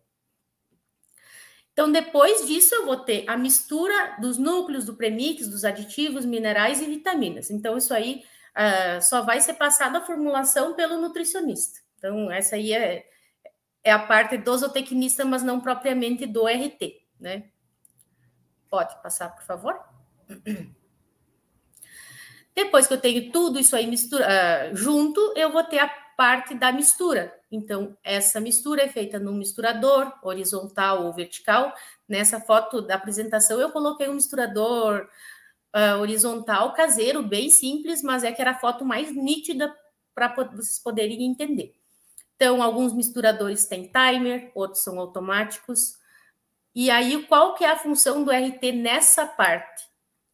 Então, 1.71 1.91
depois 1.91 2.47
disso, 2.47 2.73
eu 2.73 2.85
vou 2.85 2.97
ter 2.97 3.25
a 3.27 3.37
mistura 3.37 4.17
dos 4.19 4.37
núcleos, 4.37 4.85
do 4.85 4.95
premix, 4.95 5.47
dos 5.47 5.63
aditivos, 5.63 6.25
minerais 6.25 6.81
e 6.81 6.85
vitaminas. 6.85 7.51
Então, 7.51 7.77
isso 7.77 7.93
aí 7.93 8.23
uh, 8.55 9.01
só 9.01 9.21
vai 9.21 9.39
ser 9.41 9.53
passado 9.55 9.97
a 9.97 10.01
formulação 10.01 10.73
pelo 10.73 10.99
nutricionista. 10.99 11.79
Então, 11.97 12.31
essa 12.31 12.55
aí 12.55 12.73
é, 12.73 13.05
é 13.85 13.91
a 13.91 13.99
parte 13.99 14.35
do 14.35 14.57
zootecnista, 14.57 15.23
mas 15.23 15.43
não 15.43 15.61
propriamente 15.61 16.25
do 16.25 16.47
RT, 16.47 17.05
né? 17.19 17.51
Pode 18.67 18.99
passar, 19.03 19.29
por 19.29 19.43
favor? 19.43 19.79
Depois 22.55 22.87
que 22.87 22.93
eu 22.95 22.99
tenho 22.99 23.31
tudo 23.31 23.59
isso 23.59 23.75
aí 23.75 23.85
mistura, 23.85 24.25
uh, 24.25 24.75
junto, 24.75 25.21
eu 25.35 25.51
vou 25.51 25.63
ter 25.63 25.77
a 25.77 25.87
parte 26.17 26.55
da 26.55 26.71
mistura. 26.71 27.31
Então, 27.51 27.95
essa 28.03 28.39
mistura 28.39 28.81
é 28.81 28.87
feita 28.87 29.19
num 29.19 29.35
misturador, 29.35 30.11
horizontal 30.23 31.05
ou 31.05 31.13
vertical. 31.13 31.71
Nessa 32.09 32.39
foto 32.39 32.81
da 32.81 32.95
apresentação, 32.95 33.59
eu 33.59 33.69
coloquei 33.69 34.09
um 34.09 34.15
misturador 34.15 35.07
uh, 35.75 35.99
horizontal 35.99 36.73
caseiro, 36.73 37.21
bem 37.21 37.51
simples, 37.51 38.01
mas 38.01 38.23
é 38.23 38.31
que 38.31 38.41
era 38.41 38.51
a 38.51 38.59
foto 38.59 38.83
mais 38.83 39.15
nítida 39.15 39.71
para 40.15 40.33
vocês 40.33 40.79
poderem 40.79 41.23
entender. 41.23 41.75
Então, 42.35 42.61
alguns 42.61 42.93
misturadores 42.93 43.65
têm 43.65 43.91
timer, 43.91 44.51
outros 44.53 44.83
são 44.83 44.99
automáticos. 44.99 45.97
E 46.73 46.91
aí, 46.91 47.23
qual 47.23 47.55
que 47.55 47.63
é 47.63 47.69
a 47.69 47.77
função 47.77 48.23
do 48.23 48.31
RT 48.31 48.71
nessa 48.73 49.25
parte? 49.25 49.83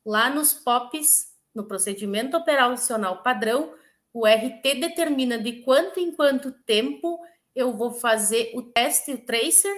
Lá 0.06 0.30
nos 0.30 0.54
POPs, 0.54 1.08
no 1.54 1.68
procedimento 1.68 2.36
operacional 2.36 3.22
padrão, 3.22 3.74
o 4.14 4.26
RT 4.26 4.80
determina 4.80 5.38
de 5.38 5.62
quanto 5.62 6.00
em 6.00 6.12
quanto 6.12 6.52
tempo 6.52 7.20
eu 7.56 7.76
vou 7.76 7.94
fazer 7.94 8.52
o 8.56 8.64
teste, 8.64 9.14
o 9.14 9.26
tracer, 9.26 9.74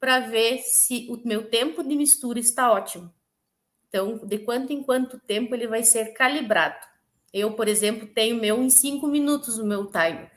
para 0.00 0.20
ver 0.20 0.58
se 0.60 1.06
o 1.10 1.28
meu 1.28 1.48
tempo 1.50 1.84
de 1.84 1.94
mistura 1.94 2.38
está 2.38 2.72
ótimo. 2.72 3.12
Então, 3.86 4.18
de 4.26 4.38
quanto 4.38 4.72
em 4.72 4.82
quanto 4.82 5.18
tempo 5.18 5.54
ele 5.54 5.66
vai 5.66 5.84
ser 5.84 6.14
calibrado. 6.14 6.86
Eu, 7.32 7.52
por 7.52 7.68
exemplo, 7.68 8.08
tenho 8.08 8.40
meu 8.40 8.62
em 8.62 8.70
cinco 8.70 9.06
minutos 9.06 9.58
o 9.58 9.66
meu 9.66 9.86
timer. 9.86 10.30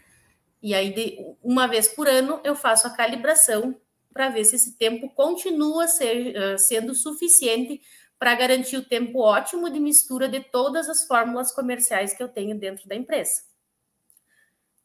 E 0.63 0.73
aí, 0.73 0.93
de, 0.93 1.17
uma 1.43 1.67
vez 1.67 1.89
por 1.89 2.07
ano, 2.07 2.39
eu 2.41 2.55
faço 2.55 2.87
a 2.87 2.89
calibração 2.89 3.77
para 4.13 4.29
ver 4.29 4.45
se 4.45 4.55
esse 4.55 4.77
tempo 4.77 5.09
continua 5.09 5.89
ser, 5.89 6.33
uh, 6.37 6.57
sendo 6.57 6.95
suficiente 6.95 7.81
para 8.17 8.33
garantir 8.33 8.77
o 8.77 8.85
tempo 8.85 9.19
ótimo 9.19 9.69
de 9.69 9.77
mistura 9.77 10.29
de 10.29 10.39
todas 10.39 10.87
as 10.87 11.05
fórmulas 11.05 11.51
comerciais 11.51 12.13
que 12.13 12.23
eu 12.23 12.29
tenho 12.29 12.57
dentro 12.57 12.87
da 12.87 12.95
empresa. 12.95 13.43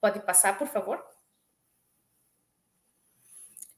Pode 0.00 0.18
passar, 0.26 0.58
por 0.58 0.66
favor? 0.66 1.00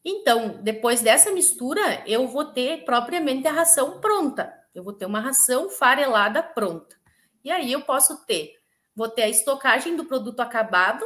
Então, 0.02 0.62
depois 0.62 1.02
dessa 1.02 1.30
mistura, 1.30 2.02
eu 2.06 2.26
vou 2.26 2.46
ter 2.46 2.86
propriamente 2.86 3.46
a 3.46 3.52
ração 3.52 4.00
pronta. 4.00 4.50
Eu 4.74 4.82
vou 4.82 4.94
ter 4.94 5.04
uma 5.04 5.20
ração 5.20 5.68
farelada 5.68 6.42
pronta. 6.42 6.96
E 7.44 7.50
aí 7.50 7.70
eu 7.70 7.82
posso 7.82 8.24
ter, 8.24 8.58
vou 8.96 9.08
ter 9.10 9.24
a 9.24 9.28
estocagem 9.28 9.96
do 9.96 10.06
produto 10.06 10.40
acabado, 10.40 11.04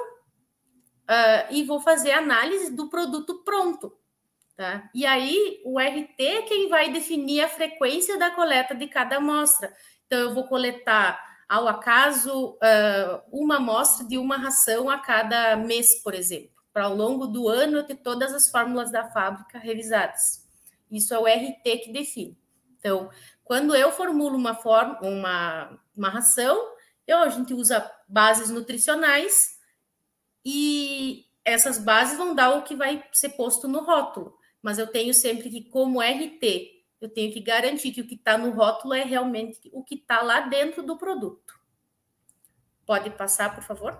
uh, 1.04 1.52
e 1.52 1.64
vou 1.64 1.80
fazer 1.80 2.12
análise 2.12 2.70
do 2.72 2.88
produto 2.88 3.42
pronto. 3.44 3.96
Tá? 4.56 4.88
E 4.94 5.04
aí, 5.04 5.60
o 5.64 5.78
RT 5.78 6.14
é 6.20 6.42
quem 6.42 6.68
vai 6.68 6.92
definir 6.92 7.42
a 7.42 7.48
frequência 7.48 8.18
da 8.18 8.30
coleta 8.30 8.74
de 8.74 8.86
cada 8.86 9.16
amostra. 9.16 9.74
Então, 10.06 10.18
eu 10.18 10.34
vou 10.34 10.44
coletar, 10.44 11.20
ao 11.48 11.66
acaso, 11.66 12.50
uh, 12.50 13.22
uma 13.32 13.56
amostra 13.56 14.06
de 14.06 14.16
uma 14.16 14.36
ração 14.36 14.88
a 14.88 14.98
cada 14.98 15.56
mês, 15.56 16.00
por 16.02 16.14
exemplo, 16.14 16.50
para 16.72 16.84
ao 16.84 16.94
longo 16.94 17.26
do 17.26 17.48
ano 17.48 17.78
eu 17.78 17.84
ter 17.84 17.96
todas 17.96 18.32
as 18.32 18.48
fórmulas 18.48 18.92
da 18.92 19.10
fábrica 19.10 19.58
revisadas. 19.58 20.44
Isso 20.90 21.12
é 21.12 21.18
o 21.18 21.26
RT 21.26 21.62
que 21.84 21.92
define. 21.92 22.38
Então, 22.78 23.10
quando 23.42 23.74
eu 23.74 23.90
formulo 23.90 24.36
uma, 24.36 24.54
forma, 24.54 24.98
uma, 25.02 25.78
uma 25.96 26.08
ração, 26.08 26.74
eu, 27.06 27.18
a 27.18 27.28
gente 27.28 27.52
usa 27.52 27.90
bases 28.08 28.50
nutricionais 28.50 29.53
e 30.44 31.26
essas 31.44 31.78
bases 31.78 32.16
vão 32.16 32.34
dar 32.34 32.50
o 32.56 32.62
que 32.62 32.74
vai 32.74 33.04
ser 33.12 33.30
posto 33.30 33.68
no 33.68 33.84
rótulo. 33.84 34.36
Mas 34.62 34.78
eu 34.78 34.86
tenho 34.86 35.12
sempre 35.12 35.50
que, 35.50 35.62
como 35.62 36.00
RT, 36.00 36.74
eu 37.00 37.08
tenho 37.08 37.32
que 37.32 37.40
garantir 37.40 37.92
que 37.92 38.00
o 38.00 38.06
que 38.06 38.14
está 38.14 38.38
no 38.38 38.50
rótulo 38.50 38.94
é 38.94 39.04
realmente 39.04 39.60
o 39.72 39.84
que 39.84 39.94
está 39.96 40.22
lá 40.22 40.40
dentro 40.40 40.82
do 40.82 40.96
produto. 40.96 41.54
Pode 42.86 43.10
passar, 43.10 43.54
por 43.54 43.62
favor? 43.62 43.98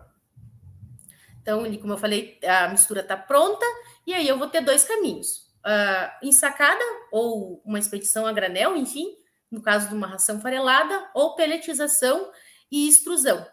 Então, 1.43 1.63
como 1.79 1.93
eu 1.93 1.99
falei, 1.99 2.39
a 2.43 2.69
mistura 2.69 3.03
está 3.03 3.17
pronta, 3.17 3.67
e 4.07 4.15
aí 4.15 4.27
eu 4.27 4.39
vou 4.39 4.49
ter 4.49 4.63
dois 4.63 4.85
caminhos. 4.85 5.53
Uh, 5.61 6.27
ensacada, 6.27 6.83
ou 7.13 7.63
uma 7.65 7.79
expedição 7.79 8.27
a 8.27 8.33
granel, 8.33 8.75
enfim, 8.77 9.15
no 9.51 9.61
caso 9.61 9.89
de 9.89 9.95
uma 9.95 10.07
ração 10.07 10.41
farelada, 10.41 11.11
ou 11.15 11.35
peletização 11.35 12.31
e 12.71 12.89
extrusão. 12.89 13.47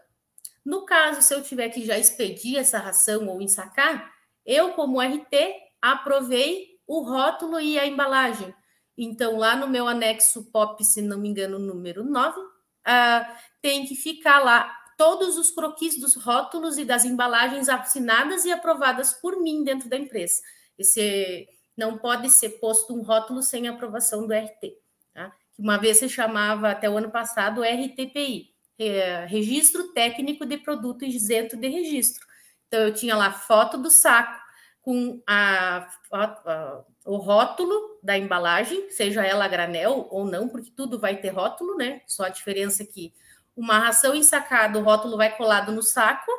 No 0.66 0.86
caso, 0.86 1.22
se 1.22 1.34
eu 1.34 1.42
tiver 1.42 1.70
que 1.70 1.86
já 1.86 1.98
expedir 1.98 2.58
essa 2.58 2.78
ração 2.78 3.28
ou 3.28 3.42
ensacar, 3.42 4.12
eu, 4.46 4.74
como 4.74 5.02
RT, 5.02 5.34
aprovei 5.82 6.80
o 6.88 7.02
rótulo 7.02 7.60
e 7.60 7.80
a 7.80 7.88
embalagem. 7.88 8.54
Então, 8.98 9.38
lá 9.38 9.56
no 9.56 9.68
meu 9.68 9.88
anexo 9.88 10.52
POP, 10.52 10.84
se 10.84 11.02
não 11.02 11.18
me 11.18 11.30
engano, 11.30 11.58
número 11.58 12.04
9, 12.04 12.40
uh, 12.40 12.46
ah, 12.86 13.38
tem 13.62 13.86
que 13.86 13.96
ficar 13.96 14.40
lá 14.40 14.78
todos 14.98 15.38
os 15.38 15.50
croquis 15.50 16.00
dos 16.00 16.16
rótulos 16.16 16.78
e 16.78 16.86
das 16.86 17.06
embalagens 17.06 17.68
assinadas 17.70 18.46
e 18.46 18.52
aprovadas 18.52 19.14
por 19.14 19.42
mim 19.42 19.64
dentro 19.64 19.90
da 19.90 19.98
empresa. 19.98 20.42
Esse 20.78 21.48
não 21.76 21.98
pode 21.98 22.30
ser 22.30 22.60
posto 22.60 22.94
um 22.94 23.02
rótulo 23.02 23.42
sem 23.42 23.68
aprovação 23.68 24.28
do 24.28 24.34
RT. 24.34 24.78
Tá? 25.14 25.34
Uma 25.58 25.78
vez 25.78 25.98
se 25.98 26.08
chamava, 26.08 26.70
até 26.70 26.88
o 26.88 26.98
ano 26.98 27.10
passado, 27.10 27.64
RTPI, 27.64 28.51
é, 28.88 29.26
registro 29.26 29.90
técnico 29.94 30.46
de 30.46 30.58
produto 30.58 31.06
isento 31.06 31.56
de 31.56 31.68
registro. 31.68 32.26
Então, 32.68 32.82
eu 32.82 32.94
tinha 32.94 33.16
lá 33.16 33.32
foto 33.32 33.78
do 33.78 33.90
saco 33.90 34.40
com 34.82 35.22
a, 35.28 35.88
a, 36.12 36.24
a, 36.24 36.84
o 37.06 37.18
rótulo 37.18 38.00
da 38.02 38.18
embalagem, 38.18 38.90
seja 38.90 39.24
ela 39.26 39.48
granel 39.48 40.08
ou 40.10 40.26
não, 40.26 40.48
porque 40.48 40.72
tudo 40.72 41.00
vai 41.00 41.18
ter 41.18 41.30
rótulo, 41.30 41.76
né? 41.78 42.02
Só 42.08 42.24
a 42.24 42.30
diferença 42.30 42.84
é 42.84 42.86
que 42.86 43.14
uma 43.56 43.78
ração 43.78 44.16
ensacada, 44.16 44.80
o 44.80 44.84
rótulo 44.84 45.18
vai 45.18 45.36
colado 45.36 45.72
no 45.72 45.84
saco, 45.84 46.32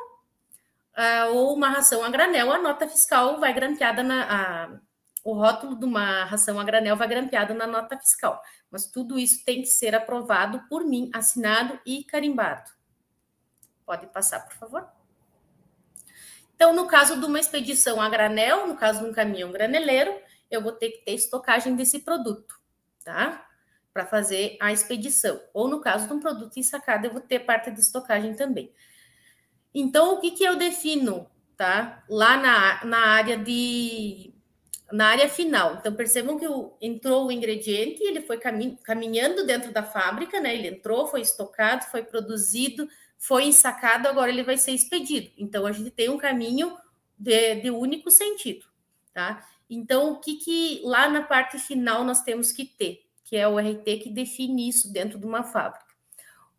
uh, 0.97 1.33
ou 1.33 1.53
uma 1.55 1.69
ração 1.69 2.03
a 2.03 2.09
granel, 2.09 2.51
a 2.51 2.57
nota 2.57 2.87
fiscal 2.87 3.39
vai 3.39 3.53
grampeada 3.53 4.03
na. 4.03 4.23
A, 4.23 4.92
o 5.23 5.33
rótulo 5.33 5.75
de 5.77 5.85
uma 5.85 6.25
ração 6.25 6.59
a 6.59 6.63
granel 6.63 6.95
vai 6.95 7.07
grampeado 7.07 7.53
na 7.53 7.65
nota 7.65 7.97
fiscal. 7.97 8.41
Mas 8.69 8.85
tudo 8.85 9.17
isso 9.17 9.43
tem 9.45 9.61
que 9.61 9.67
ser 9.67 9.95
aprovado 9.95 10.67
por 10.67 10.83
mim, 10.83 11.09
assinado 11.13 11.79
e 11.85 12.03
carimbado. 12.03 12.69
Pode 13.85 14.07
passar, 14.07 14.41
por 14.41 14.53
favor. 14.53 14.87
Então, 16.55 16.73
no 16.73 16.87
caso 16.87 17.19
de 17.19 17.25
uma 17.25 17.39
expedição 17.39 18.01
a 18.01 18.09
granel, 18.09 18.67
no 18.67 18.75
caso 18.75 18.99
de 18.99 19.09
um 19.09 19.13
caminhão 19.13 19.51
graneleiro, 19.51 20.13
eu 20.49 20.61
vou 20.61 20.71
ter 20.71 20.89
que 20.89 21.05
ter 21.05 21.13
estocagem 21.13 21.75
desse 21.75 21.99
produto, 21.99 22.59
tá? 23.03 23.47
para 23.93 24.05
fazer 24.05 24.57
a 24.59 24.73
expedição. 24.73 25.39
Ou 25.53 25.67
no 25.67 25.79
caso 25.79 26.07
de 26.07 26.13
um 26.13 26.19
produto 26.19 26.57
ensacado, 26.57 27.05
eu 27.05 27.11
vou 27.11 27.21
ter 27.21 27.39
parte 27.39 27.69
de 27.69 27.79
estocagem 27.79 28.33
também. 28.35 28.73
Então, 29.73 30.15
o 30.15 30.19
que, 30.19 30.31
que 30.31 30.43
eu 30.43 30.55
defino, 30.55 31.29
tá? 31.55 32.03
Lá 32.09 32.37
na, 32.37 32.85
na 32.85 33.07
área 33.09 33.37
de 33.37 34.32
na 34.93 35.07
área 35.07 35.27
final. 35.27 35.77
Então, 35.79 35.91
percebam 35.95 36.37
que 36.37 36.47
o, 36.47 36.77
entrou 36.79 37.25
o 37.25 37.31
ingrediente, 37.31 38.03
ele 38.03 38.21
foi 38.21 38.39
caminhando 38.83 39.43
dentro 39.43 39.71
da 39.71 39.81
fábrica, 39.81 40.39
né? 40.39 40.53
Ele 40.53 40.67
entrou, 40.67 41.07
foi 41.07 41.21
estocado, 41.21 41.89
foi 41.89 42.03
produzido, 42.03 42.87
foi 43.17 43.45
ensacado, 43.45 44.07
agora 44.07 44.29
ele 44.29 44.43
vai 44.43 44.55
ser 44.55 44.71
expedido. 44.71 45.31
Então, 45.35 45.65
a 45.65 45.71
gente 45.71 45.89
tem 45.89 46.09
um 46.09 46.17
caminho 46.17 46.77
de, 47.17 47.55
de 47.55 47.71
único 47.71 48.11
sentido, 48.11 48.67
tá? 49.11 49.43
Então, 49.67 50.11
o 50.11 50.19
que, 50.19 50.35
que 50.35 50.81
lá 50.83 51.09
na 51.09 51.23
parte 51.23 51.57
final 51.57 52.03
nós 52.03 52.21
temos 52.21 52.51
que 52.51 52.63
ter? 52.63 53.03
Que 53.25 53.35
é 53.35 53.47
o 53.47 53.57
RT 53.57 53.97
que 54.03 54.11
define 54.11 54.69
isso 54.69 54.93
dentro 54.93 55.17
de 55.17 55.25
uma 55.25 55.41
fábrica. 55.41 55.87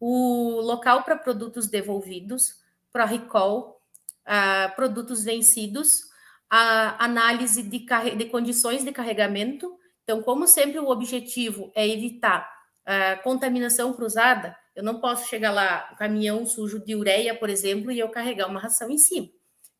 O 0.00 0.60
local 0.60 1.04
para 1.04 1.16
produtos 1.16 1.68
devolvidos, 1.68 2.60
para 2.92 3.04
recall, 3.04 3.80
uh, 4.26 4.74
produtos 4.74 5.22
vencidos, 5.22 6.12
a 6.56 7.04
análise 7.04 7.64
de, 7.64 7.84
de 8.16 8.24
condições 8.26 8.84
de 8.84 8.92
carregamento. 8.92 9.76
Então, 10.04 10.22
como 10.22 10.46
sempre, 10.46 10.78
o 10.78 10.88
objetivo 10.88 11.72
é 11.74 11.88
evitar 11.88 12.48
a 12.86 13.16
contaminação 13.16 13.92
cruzada. 13.92 14.56
Eu 14.72 14.84
não 14.84 15.00
posso 15.00 15.28
chegar 15.28 15.50
lá, 15.50 15.90
um 15.92 15.96
caminhão 15.96 16.46
sujo 16.46 16.78
de 16.78 16.94
ureia, 16.94 17.34
por 17.34 17.50
exemplo, 17.50 17.90
e 17.90 17.98
eu 17.98 18.08
carregar 18.08 18.48
uma 18.48 18.60
ração 18.60 18.88
em 18.88 18.98
cima. 18.98 19.28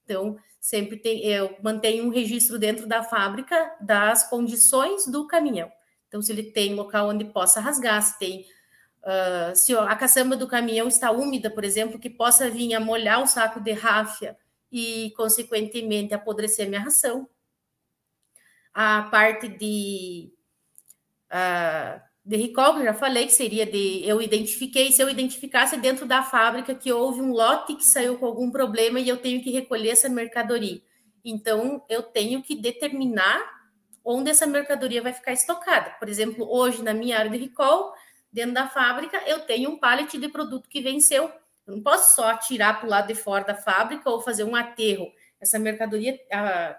Então, 0.03 0.37
sempre 0.61 0.97
tem, 0.97 1.25
eu 1.25 1.57
mantenho 1.63 2.07
um 2.07 2.11
registro 2.11 2.59
dentro 2.59 2.89
da 2.89 3.05
fábrica 3.05 3.77
das 3.81 4.29
condições 4.29 5.07
do 5.07 5.29
caminhão. 5.29 5.71
Então, 6.09 6.21
se 6.21 6.33
ele 6.33 6.43
tem 6.43 6.75
local 6.75 7.11
onde 7.11 7.25
possa 7.27 7.61
rasgar, 7.61 8.03
se 8.03 8.19
tem 8.19 8.45
uh, 9.05 9.55
se 9.55 9.77
a 9.77 9.95
caçamba 9.95 10.37
do 10.37 10.49
caminhão 10.49 10.89
está 10.89 11.13
úmida, 11.13 11.49
por 11.51 11.63
exemplo, 11.63 12.01
que 12.01 12.11
possa 12.11 12.51
vir 12.51 12.75
a 12.75 12.81
molhar 12.81 13.23
o 13.23 13.29
saco 13.29 13.61
de 13.61 13.71
ráfia 13.71 14.37
e, 14.75 15.13
consequentemente, 15.13 16.13
apodrecer 16.13 16.69
minha 16.69 16.81
ração. 16.81 17.29
A 18.75 19.05
parte 19.05 19.47
de, 19.47 20.33
uh, 21.31 22.01
de 22.25 22.37
recall, 22.37 22.83
já 22.83 22.93
falei 22.93 23.27
que 23.27 23.33
seria 23.33 23.65
de. 23.65 24.05
Eu 24.05 24.21
identifiquei, 24.21 24.91
se 24.91 25.01
eu 25.01 25.09
identificasse 25.09 25.77
dentro 25.77 26.05
da 26.07 26.25
fábrica 26.25 26.75
que 26.75 26.93
houve 26.93 27.21
um 27.21 27.31
lote 27.31 27.77
que 27.77 27.85
saiu 27.85 28.19
com 28.19 28.27
algum 28.27 28.51
problema 28.51 28.99
e 28.99 29.09
eu 29.09 29.17
tenho 29.17 29.41
que 29.41 29.53
recolher 29.53 29.91
essa 29.91 30.09
mercadoria. 30.09 30.83
Então, 31.25 31.85
eu 31.89 32.03
tenho 32.03 32.43
que 32.43 32.57
determinar 32.57 33.41
onde 34.05 34.29
essa 34.29 34.45
mercadoria 34.45 35.01
vai 35.01 35.13
ficar 35.13 35.33
estocada. 35.33 35.91
Por 36.01 36.09
exemplo, 36.09 36.51
hoje, 36.51 36.83
na 36.83 36.93
minha 36.93 37.17
área 37.17 37.31
de 37.31 37.39
recall, 37.39 37.95
dentro 38.33 38.55
da 38.55 38.69
fábrica, 38.69 39.23
eu 39.25 39.39
tenho 39.43 39.71
um 39.71 39.79
pallet 39.79 40.19
de 40.19 40.29
produto 40.29 40.69
que 40.69 40.83
venceu 40.83 41.31
eu 41.67 41.77
não 41.77 41.83
posso 41.83 42.15
só 42.17 42.37
tirar 42.37 42.79
para 42.79 42.87
o 42.87 42.91
lado 42.91 43.07
de 43.07 43.15
fora 43.15 43.45
da 43.45 43.55
fábrica 43.55 44.11
ou 44.11 44.21
fazer 44.21 44.45
um 44.45 44.55
aterro. 44.55 45.11
Essa 45.41 45.59
mercadoria 45.59 46.19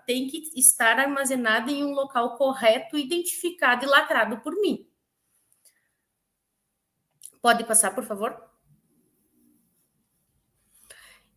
tem 0.06 0.28
que 0.28 0.52
estar 0.56 1.00
armazenada 1.00 1.72
em 1.72 1.84
um 1.84 1.94
local 1.94 2.36
correto, 2.38 2.98
identificado 2.98 3.86
e 3.86 3.88
lacrado 3.88 4.40
por 4.40 4.54
mim. 4.56 4.88
Pode 7.42 7.64
passar, 7.64 7.94
por 7.94 8.04
favor? 8.04 8.44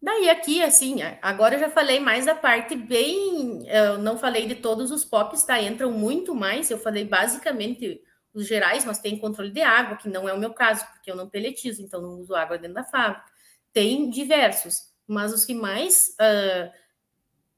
Daí 0.01 0.31
aqui, 0.31 0.63
assim, 0.63 1.03
agora 1.21 1.57
eu 1.57 1.59
já 1.59 1.69
falei 1.69 1.99
mais 1.99 2.25
da 2.25 2.35
parte 2.35 2.77
bem, 2.77 3.67
eu 3.69 3.99
não 3.99 4.17
falei 4.17 4.47
de 4.47 4.55
todos 4.55 4.93
os 4.93 5.05
POPs, 5.05 5.43
tá? 5.43 5.61
Entram 5.61 5.91
muito 5.91 6.35
mais, 6.35 6.71
eu 6.71 6.79
falei 6.79 7.05
basicamente 7.05 8.01
os 8.33 8.47
gerais, 8.47 8.85
mas 8.85 9.01
tem 9.01 9.19
controle 9.19 9.51
de 9.51 9.61
água, 9.61 9.97
que 9.97 10.09
não 10.09 10.29
é 10.29 10.33
o 10.33 10.39
meu 10.39 10.55
caso, 10.55 10.87
porque 10.93 11.11
eu 11.11 11.17
não 11.17 11.29
peletizo, 11.29 11.83
então 11.83 12.01
não 12.01 12.21
uso 12.21 12.35
água 12.35 12.57
dentro 12.57 12.75
da 12.75 12.85
fábrica. 12.85 13.25
Tem 13.73 14.11
diversos, 14.11 14.89
mas 15.07 15.33
os 15.33 15.45
que 15.45 15.55
mais 15.55 16.15
uh, 16.21 16.71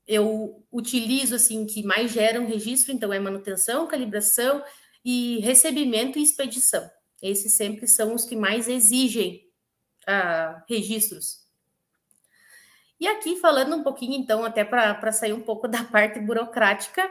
eu 0.07 0.65
utilizo, 0.73 1.35
assim, 1.37 1.67
que 1.67 1.83
mais 1.83 2.11
geram 2.11 2.47
registro, 2.47 2.93
então, 2.93 3.13
é 3.13 3.21
manutenção, 3.21 3.87
calibração 3.87 4.63
e 5.05 5.39
recebimento 5.39 6.19
e 6.19 6.23
expedição. 6.23 6.91
Esses 7.23 7.55
sempre 7.55 7.87
são 7.87 8.15
os 8.15 8.25
que 8.25 8.35
mais 8.35 8.69
exigem 8.69 9.49
uh, 10.09 10.63
registros. 10.69 11.41
E 12.99 13.07
aqui, 13.07 13.37
falando 13.37 13.77
um 13.77 13.83
pouquinho, 13.83 14.15
então, 14.15 14.45
até 14.45 14.65
para 14.65 15.13
sair 15.13 15.33
um 15.33 15.41
pouco 15.41 15.67
da 15.69 15.85
parte 15.85 16.19
burocrática, 16.21 17.09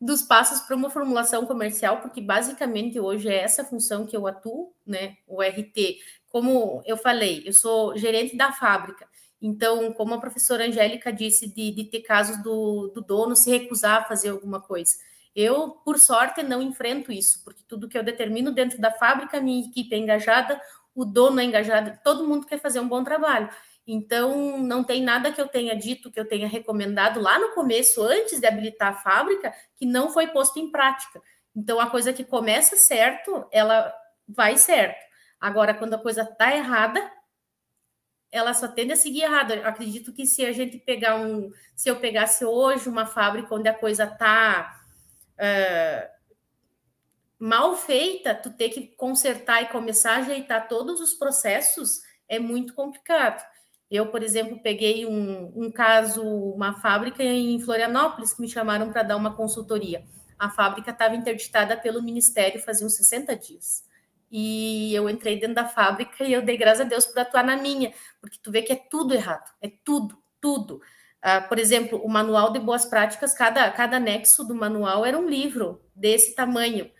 dos 0.00 0.22
passos 0.22 0.60
para 0.60 0.76
uma 0.76 0.90
formulação 0.90 1.46
comercial, 1.46 2.00
porque 2.00 2.20
basicamente 2.20 3.00
hoje 3.00 3.28
é 3.28 3.40
essa 3.40 3.64
função 3.64 4.06
que 4.06 4.16
eu 4.16 4.26
atuo, 4.26 4.74
né? 4.86 5.16
O 5.26 5.40
RT 5.40 5.98
como 6.32 6.82
eu 6.86 6.96
falei, 6.96 7.42
eu 7.44 7.52
sou 7.52 7.96
gerente 7.96 8.34
da 8.34 8.50
fábrica. 8.50 9.06
Então, 9.40 9.92
como 9.92 10.14
a 10.14 10.20
professora 10.20 10.66
Angélica 10.66 11.12
disse, 11.12 11.46
de, 11.46 11.70
de 11.72 11.84
ter 11.84 12.00
casos 12.00 12.42
do, 12.42 12.88
do 12.94 13.02
dono 13.02 13.36
se 13.36 13.50
recusar 13.50 14.00
a 14.00 14.04
fazer 14.04 14.30
alguma 14.30 14.60
coisa. 14.60 14.92
Eu, 15.36 15.70
por 15.84 15.98
sorte, 15.98 16.42
não 16.42 16.62
enfrento 16.62 17.12
isso, 17.12 17.42
porque 17.44 17.62
tudo 17.68 17.88
que 17.88 17.98
eu 17.98 18.02
determino 18.02 18.50
dentro 18.50 18.80
da 18.80 18.90
fábrica, 18.90 19.40
minha 19.40 19.66
equipe 19.66 19.94
é 19.94 19.98
engajada, 19.98 20.60
o 20.94 21.04
dono 21.04 21.40
é 21.40 21.44
engajado, 21.44 21.98
todo 22.02 22.26
mundo 22.26 22.46
quer 22.46 22.58
fazer 22.58 22.80
um 22.80 22.88
bom 22.88 23.04
trabalho. 23.04 23.50
Então, 23.86 24.58
não 24.58 24.84
tem 24.84 25.02
nada 25.02 25.32
que 25.32 25.40
eu 25.40 25.48
tenha 25.48 25.76
dito, 25.76 26.10
que 26.10 26.20
eu 26.20 26.26
tenha 26.26 26.46
recomendado 26.48 27.20
lá 27.20 27.38
no 27.38 27.50
começo, 27.50 28.02
antes 28.02 28.40
de 28.40 28.46
habilitar 28.46 28.92
a 28.92 28.96
fábrica, 28.96 29.52
que 29.74 29.84
não 29.84 30.10
foi 30.10 30.28
posto 30.28 30.58
em 30.58 30.70
prática. 30.70 31.20
Então, 31.54 31.78
a 31.78 31.90
coisa 31.90 32.12
que 32.12 32.24
começa 32.24 32.76
certo, 32.76 33.44
ela 33.50 33.92
vai 34.26 34.56
certo. 34.56 35.11
Agora, 35.42 35.74
quando 35.74 35.94
a 35.94 35.98
coisa 35.98 36.22
está 36.22 36.54
errada, 36.54 37.02
ela 38.30 38.54
só 38.54 38.68
tende 38.68 38.92
a 38.92 38.96
seguir 38.96 39.22
errada. 39.22 39.66
Acredito 39.66 40.12
que 40.12 40.24
se 40.24 40.46
a 40.46 40.52
gente 40.52 40.78
pegar 40.78 41.16
um. 41.16 41.50
Se 41.74 41.90
eu 41.90 41.96
pegasse 41.96 42.44
hoje 42.44 42.88
uma 42.88 43.06
fábrica 43.06 43.52
onde 43.52 43.68
a 43.68 43.74
coisa 43.74 44.04
está 44.04 44.80
mal 47.40 47.76
feita, 47.76 48.36
tu 48.36 48.50
ter 48.50 48.68
que 48.68 48.86
consertar 48.96 49.62
e 49.62 49.66
começar 49.66 50.12
a 50.12 50.18
ajeitar 50.18 50.68
todos 50.68 51.00
os 51.00 51.14
processos 51.14 52.02
é 52.28 52.38
muito 52.38 52.72
complicado. 52.72 53.44
Eu, 53.90 54.06
por 54.12 54.22
exemplo, 54.22 54.62
peguei 54.62 55.04
um, 55.04 55.52
um 55.56 55.72
caso, 55.72 56.22
uma 56.22 56.80
fábrica 56.80 57.20
em 57.24 57.58
Florianópolis, 57.58 58.32
que 58.32 58.40
me 58.40 58.48
chamaram 58.48 58.92
para 58.92 59.02
dar 59.02 59.16
uma 59.16 59.34
consultoria. 59.34 60.04
A 60.38 60.48
fábrica 60.48 60.92
estava 60.92 61.16
interditada 61.16 61.76
pelo 61.76 62.00
Ministério 62.00 62.62
fazia 62.62 62.86
uns 62.86 62.94
60 62.94 63.34
dias 63.34 63.90
e 64.32 64.94
eu 64.94 65.10
entrei 65.10 65.38
dentro 65.38 65.56
da 65.56 65.68
fábrica 65.68 66.24
e 66.24 66.32
eu 66.32 66.40
dei 66.40 66.56
graças 66.56 66.80
a 66.80 66.88
Deus 66.88 67.04
por 67.04 67.18
atuar 67.18 67.44
na 67.44 67.54
minha, 67.54 67.92
porque 68.18 68.38
tu 68.42 68.50
vê 68.50 68.62
que 68.62 68.72
é 68.72 68.76
tudo 68.76 69.12
errado, 69.12 69.52
é 69.60 69.70
tudo, 69.84 70.16
tudo. 70.40 70.80
Uh, 71.22 71.46
por 71.48 71.58
exemplo, 71.58 72.00
o 72.02 72.08
manual 72.08 72.50
de 72.50 72.58
boas 72.58 72.86
práticas, 72.86 73.34
cada, 73.34 73.70
cada 73.70 73.98
anexo 73.98 74.42
do 74.42 74.54
manual 74.54 75.04
era 75.04 75.18
um 75.18 75.28
livro 75.28 75.82
desse 75.94 76.34
tamanho, 76.34 76.90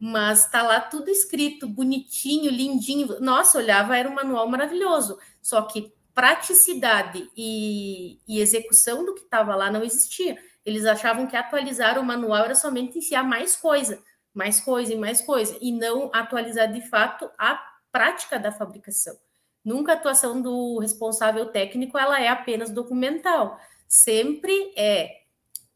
mas 0.00 0.50
tá 0.50 0.62
lá 0.62 0.80
tudo 0.80 1.08
escrito, 1.08 1.68
bonitinho, 1.68 2.50
lindinho. 2.50 3.20
Nossa, 3.20 3.56
olhava, 3.56 3.96
era 3.96 4.08
um 4.08 4.14
manual 4.14 4.48
maravilhoso, 4.48 5.16
só 5.40 5.62
que 5.62 5.94
praticidade 6.12 7.30
e, 7.36 8.18
e 8.26 8.40
execução 8.40 9.04
do 9.04 9.14
que 9.14 9.22
estava 9.22 9.54
lá 9.54 9.70
não 9.70 9.84
existia. 9.84 10.36
Eles 10.66 10.84
achavam 10.84 11.26
que 11.26 11.36
atualizar 11.36 11.98
o 12.00 12.04
manual 12.04 12.46
era 12.46 12.54
somente 12.54 12.98
enfiar 12.98 13.22
mais 13.22 13.54
coisa 13.54 14.02
mais 14.34 14.60
coisa 14.60 14.92
e 14.92 14.96
mais 14.96 15.20
coisa, 15.20 15.56
e 15.60 15.70
não 15.70 16.10
atualizar 16.12 16.70
de 16.70 16.82
fato 16.88 17.30
a 17.38 17.62
prática 17.92 18.38
da 18.38 18.50
fabricação. 18.50 19.16
Nunca 19.64 19.92
a 19.92 19.94
atuação 19.94 20.42
do 20.42 20.78
responsável 20.80 21.46
técnico 21.46 21.96
ela 21.96 22.20
é 22.20 22.28
apenas 22.28 22.70
documental. 22.70 23.58
Sempre 23.88 24.74
é 24.76 25.22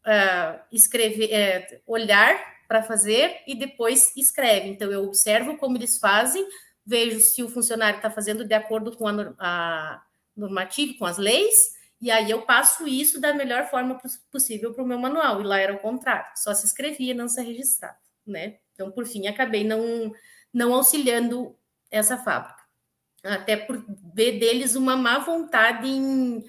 uh, 0.05 0.59
escrever, 0.71 1.33
é, 1.33 1.81
olhar 1.87 2.37
para 2.67 2.83
fazer 2.83 3.41
e 3.47 3.55
depois 3.55 4.15
escreve. 4.15 4.67
Então 4.67 4.91
eu 4.91 5.05
observo 5.05 5.57
como 5.57 5.77
eles 5.77 5.97
fazem, 5.97 6.45
vejo 6.85 7.19
se 7.21 7.41
o 7.41 7.49
funcionário 7.49 7.97
está 7.97 8.11
fazendo 8.11 8.45
de 8.45 8.53
acordo 8.53 8.95
com 8.95 9.07
a, 9.07 9.33
a 9.39 10.03
normativa, 10.35 10.93
com 10.99 11.05
as 11.05 11.17
leis, 11.17 11.55
e 12.01 12.11
aí 12.11 12.29
eu 12.29 12.43
passo 12.43 12.87
isso 12.87 13.19
da 13.19 13.33
melhor 13.33 13.69
forma 13.69 13.99
possível 14.31 14.73
para 14.73 14.83
o 14.83 14.87
meu 14.87 14.99
manual. 14.99 15.41
E 15.41 15.43
lá 15.43 15.57
era 15.59 15.73
o 15.73 15.79
contrário, 15.79 16.29
só 16.35 16.53
se 16.53 16.65
escrevia, 16.65 17.13
não 17.13 17.27
se 17.27 17.41
registrava 17.41 17.97
né? 18.29 18.57
Então, 18.73 18.91
por 18.91 19.05
fim, 19.05 19.27
acabei 19.27 19.63
não, 19.63 20.13
não 20.53 20.73
auxiliando 20.73 21.55
essa 21.91 22.17
fábrica. 22.17 22.59
Até 23.23 23.57
por 23.57 23.83
ver 24.13 24.39
deles 24.39 24.75
uma 24.75 24.95
má 24.95 25.19
vontade 25.19 25.87
em 25.87 26.45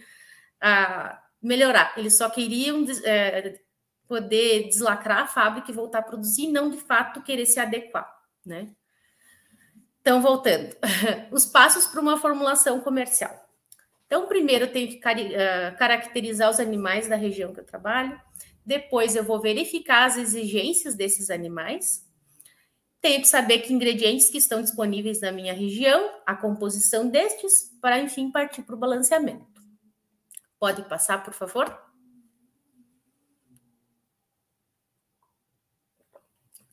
a, 0.60 1.20
melhorar. 1.42 1.92
Eles 1.96 2.16
só 2.16 2.28
queriam 2.30 2.86
é, 3.04 3.58
poder 4.06 4.68
deslacrar 4.68 5.22
a 5.22 5.26
fábrica 5.26 5.70
e 5.70 5.74
voltar 5.74 6.00
a 6.00 6.02
produzir, 6.02 6.48
não 6.48 6.70
de 6.70 6.76
fato 6.76 7.22
querer 7.22 7.46
se 7.46 7.58
adequar, 7.58 8.08
né? 8.44 8.68
Então, 10.00 10.22
voltando, 10.22 10.74
os 11.30 11.44
passos 11.44 11.86
para 11.86 12.00
uma 12.00 12.16
formulação 12.16 12.80
comercial. 12.80 13.48
Então, 14.06 14.26
primeiro 14.26 14.64
eu 14.64 14.72
tenho 14.72 14.88
que 14.88 14.96
uh, 14.96 15.78
caracterizar 15.78 16.50
os 16.50 16.58
animais 16.58 17.06
da 17.06 17.16
região 17.16 17.52
que 17.52 17.60
eu 17.60 17.64
trabalho, 17.64 18.20
depois 18.64 19.16
eu 19.16 19.24
vou 19.24 19.40
verificar 19.40 20.04
as 20.04 20.16
exigências 20.16 20.94
desses 20.94 21.30
animais. 21.30 22.06
tenho 23.00 23.20
que 23.22 23.28
saber 23.28 23.60
que 23.60 23.72
ingredientes 23.72 24.28
que 24.28 24.38
estão 24.38 24.60
disponíveis 24.60 25.20
na 25.20 25.32
minha 25.32 25.54
região, 25.54 26.10
a 26.26 26.36
composição 26.36 27.08
destes, 27.08 27.70
para 27.80 27.98
enfim 27.98 28.30
partir 28.30 28.62
para 28.62 28.74
o 28.74 28.78
balanceamento. 28.78 29.46
Pode 30.58 30.82
passar, 30.82 31.24
por 31.24 31.32
favor? 31.32 31.74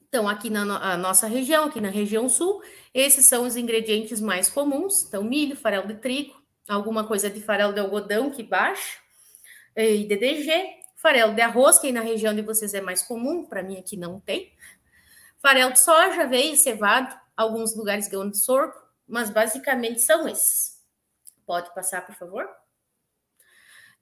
Então, 0.10 0.28
aqui 0.28 0.50
na 0.50 0.98
nossa 0.98 1.28
região, 1.28 1.66
aqui 1.66 1.80
na 1.80 1.90
região 1.90 2.28
sul, 2.28 2.62
esses 2.94 3.26
são 3.26 3.46
os 3.46 3.56
ingredientes 3.56 4.20
mais 4.20 4.50
comuns. 4.50 5.04
Então, 5.04 5.24
milho, 5.24 5.56
farelo 5.56 5.88
de 5.88 5.96
trigo, 5.96 6.36
alguma 6.68 7.08
coisa 7.08 7.30
de 7.30 7.40
farelo 7.42 7.74
de 7.74 7.80
algodão 7.80 8.32
que 8.32 8.44
baixa, 8.44 9.00
e 9.76 10.06
DDG, 10.06 10.52
farelo 11.08 11.34
de 11.34 11.40
arroz, 11.40 11.80
que 11.80 11.88
aí 11.88 11.94
na 11.94 12.02
região 12.02 12.36
de 12.36 12.42
vocês 12.42 12.74
é 12.74 12.82
mais 12.82 13.02
comum, 13.02 13.46
para 13.46 13.64
mim 13.64 13.78
aqui 13.78 13.96
não 13.96 14.20
tem. 14.20 14.52
Farelo 15.42 15.72
de 15.72 15.80
soja, 15.80 16.24
aveia, 16.24 16.54
cevado, 16.58 17.18
alguns 17.38 17.74
lugares 17.78 18.10
grão 18.10 18.30
de 18.30 18.38
sorgo, 18.38 18.74
mas 19.08 19.30
basicamente 19.30 20.02
são 20.02 20.28
esses. 20.28 20.84
Pode 21.46 21.74
passar, 21.74 22.06
por 22.06 22.14
favor? 22.14 22.46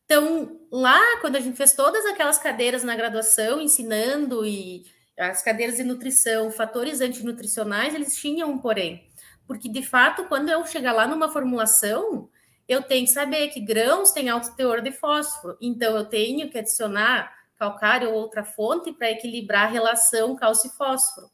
Então, 0.04 0.60
lá, 0.72 1.00
quando 1.22 1.36
a 1.36 1.40
gente 1.40 1.56
fez 1.56 1.74
todas 1.74 2.04
aquelas 2.08 2.40
cadeiras 2.40 2.84
na 2.84 2.96
graduação, 2.96 3.62
ensinando 3.62 4.44
e 4.44 4.84
as 5.16 5.44
cadeiras 5.44 5.78
de 5.78 5.84
nutrição, 5.84 6.50
fatores 6.50 7.02
antinutricionais, 7.02 7.94
eles 7.94 8.16
tinham 8.16 8.50
um 8.50 8.58
porém. 8.58 9.08
Porque, 9.46 9.70
de 9.70 9.84
fato, 9.84 10.26
quando 10.26 10.50
eu 10.50 10.66
chegar 10.66 10.92
lá 10.92 11.08
numa 11.08 11.30
formulação, 11.30 12.32
eu 12.68 12.82
tenho 12.82 13.06
que 13.06 13.12
saber 13.12 13.50
que 13.50 13.60
grãos 13.60 14.12
têm 14.12 14.30
alto 14.30 14.56
teor 14.56 14.82
de 14.82 14.92
fósforo. 14.92 15.58
Então, 15.62 15.96
eu 15.96 16.06
tenho 16.06 16.50
que 16.50 16.58
adicionar 16.58 17.32
calcário 17.58 18.10
ou 18.10 18.16
outra 18.16 18.44
fonte 18.44 18.92
para 18.92 19.12
equilibrar 19.12 19.68
a 19.68 19.72
relação 19.72 20.36
cálcio 20.36 20.70
e 20.70 20.78
fósforo. 20.78 21.30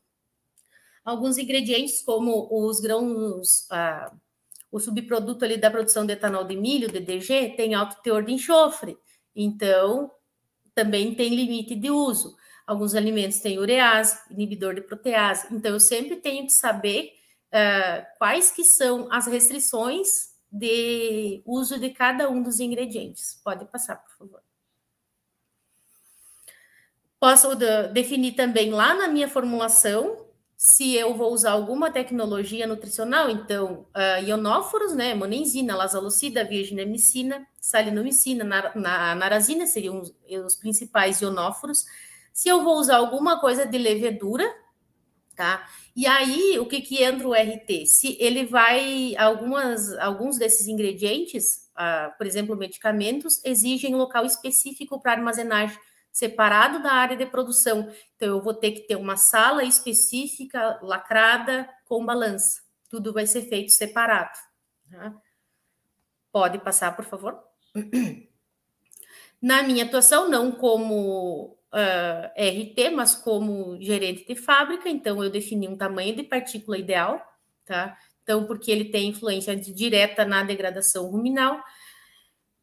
Alguns 1.03 1.37
ingredientes, 1.37 2.01
como 2.01 2.47
os 2.51 2.79
grãos, 2.79 3.65
ah, 3.71 4.11
o 4.71 4.79
subproduto 4.79 5.43
ali 5.43 5.57
da 5.57 5.71
produção 5.71 6.05
de 6.05 6.13
etanol 6.13 6.43
de 6.43 6.55
milho, 6.55 6.91
DDG, 6.91 7.55
tem 7.55 7.73
alto 7.73 8.01
teor 8.01 8.23
de 8.23 8.33
enxofre. 8.33 8.97
Então, 9.35 10.11
também 10.75 11.15
tem 11.15 11.33
limite 11.33 11.75
de 11.75 11.89
uso. 11.89 12.35
Alguns 12.67 12.93
alimentos 12.93 13.39
têm 13.39 13.57
urease, 13.57 14.19
inibidor 14.29 14.75
de 14.75 14.81
protease. 14.81 15.47
Então, 15.51 15.71
eu 15.71 15.79
sempre 15.79 16.17
tenho 16.17 16.45
que 16.45 16.53
saber 16.53 17.13
uh, 17.47 18.05
quais 18.17 18.51
que 18.51 18.63
são 18.63 19.11
as 19.11 19.27
restrições 19.27 20.30
de 20.51 21.41
uso 21.45 21.79
de 21.79 21.89
cada 21.91 22.29
um 22.29 22.43
dos 22.43 22.59
ingredientes. 22.59 23.39
Pode 23.43 23.65
passar, 23.65 23.95
por 23.95 24.11
favor. 24.17 24.41
Posso 27.19 27.55
definir 27.93 28.33
também 28.33 28.71
lá 28.71 28.95
na 28.95 29.07
minha 29.07 29.29
formulação 29.29 30.25
se 30.57 30.95
eu 30.95 31.15
vou 31.15 31.33
usar 31.33 31.53
alguma 31.53 31.89
tecnologia 31.91 32.67
nutricional, 32.67 33.31
então, 33.31 33.87
uh, 33.95 34.23
ionóforos, 34.23 34.93
né, 34.93 35.15
monenzina, 35.15 35.75
lasalocida, 35.75 36.43
virginemicina, 36.43 37.47
salinomicina, 37.59 38.43
nar 38.43 38.77
na, 38.77 39.15
narazina 39.15 39.65
seriam 39.65 39.99
os, 39.99 40.13
os 40.45 40.55
principais 40.55 41.19
ionóforos. 41.19 41.85
Se 42.31 42.47
eu 42.47 42.63
vou 42.63 42.77
usar 42.77 42.97
alguma 42.97 43.39
coisa 43.39 43.65
de 43.65 43.75
levedura, 43.75 44.43
tá? 45.35 45.67
E 45.95 46.07
aí, 46.07 46.57
o 46.57 46.65
que 46.65 46.81
que 46.81 47.03
entra 47.03 47.27
o 47.27 47.33
RT? 47.33 47.85
Se 47.85 48.17
ele 48.19 48.45
vai, 48.45 49.15
algumas, 49.17 49.91
alguns 49.97 50.37
desses 50.37 50.67
ingredientes, 50.67 51.69
uh, 51.75 52.15
por 52.17 52.25
exemplo, 52.25 52.55
medicamentos, 52.55 53.43
exigem 53.43 53.95
local 53.95 54.25
específico 54.25 55.01
para 55.01 55.13
armazenagem, 55.13 55.77
separado 56.11 56.81
da 56.81 56.93
área 56.93 57.17
de 57.17 57.25
produção. 57.25 57.91
Então, 58.15 58.29
eu 58.29 58.41
vou 58.41 58.53
ter 58.53 58.71
que 58.71 58.81
ter 58.81 58.95
uma 58.95 59.17
sala 59.17 59.63
específica, 59.63 60.79
lacrada, 60.81 61.69
com 61.85 62.05
balança. 62.05 62.61
Tudo 62.89 63.13
vai 63.13 63.27
ser 63.27 63.43
feito 63.43 63.71
separado. 63.71 64.37
Tá? 64.89 65.13
Pode 66.31 66.59
passar, 66.59 66.95
por 66.95 67.05
favor? 67.05 67.37
Na 69.41 69.63
minha 69.63 69.85
atuação, 69.85 70.29
não 70.29 70.51
como 70.51 71.57
uh, 71.73 71.77
ah, 71.77 72.31
RT, 72.37 72.91
mas 72.93 73.15
como 73.15 73.77
gerente 73.81 74.25
de 74.25 74.35
fábrica, 74.35 74.89
então 74.89 75.23
eu 75.23 75.29
defini 75.29 75.67
um 75.67 75.77
tamanho 75.77 76.15
de 76.15 76.23
partícula 76.23 76.77
ideal, 76.77 77.21
tá? 77.65 77.97
Então, 78.23 78.45
porque 78.45 78.71
ele 78.71 78.85
tem 78.85 79.09
influência 79.09 79.55
direta 79.55 80.25
na 80.25 80.43
degradação 80.43 81.09
ruminal, 81.09 81.61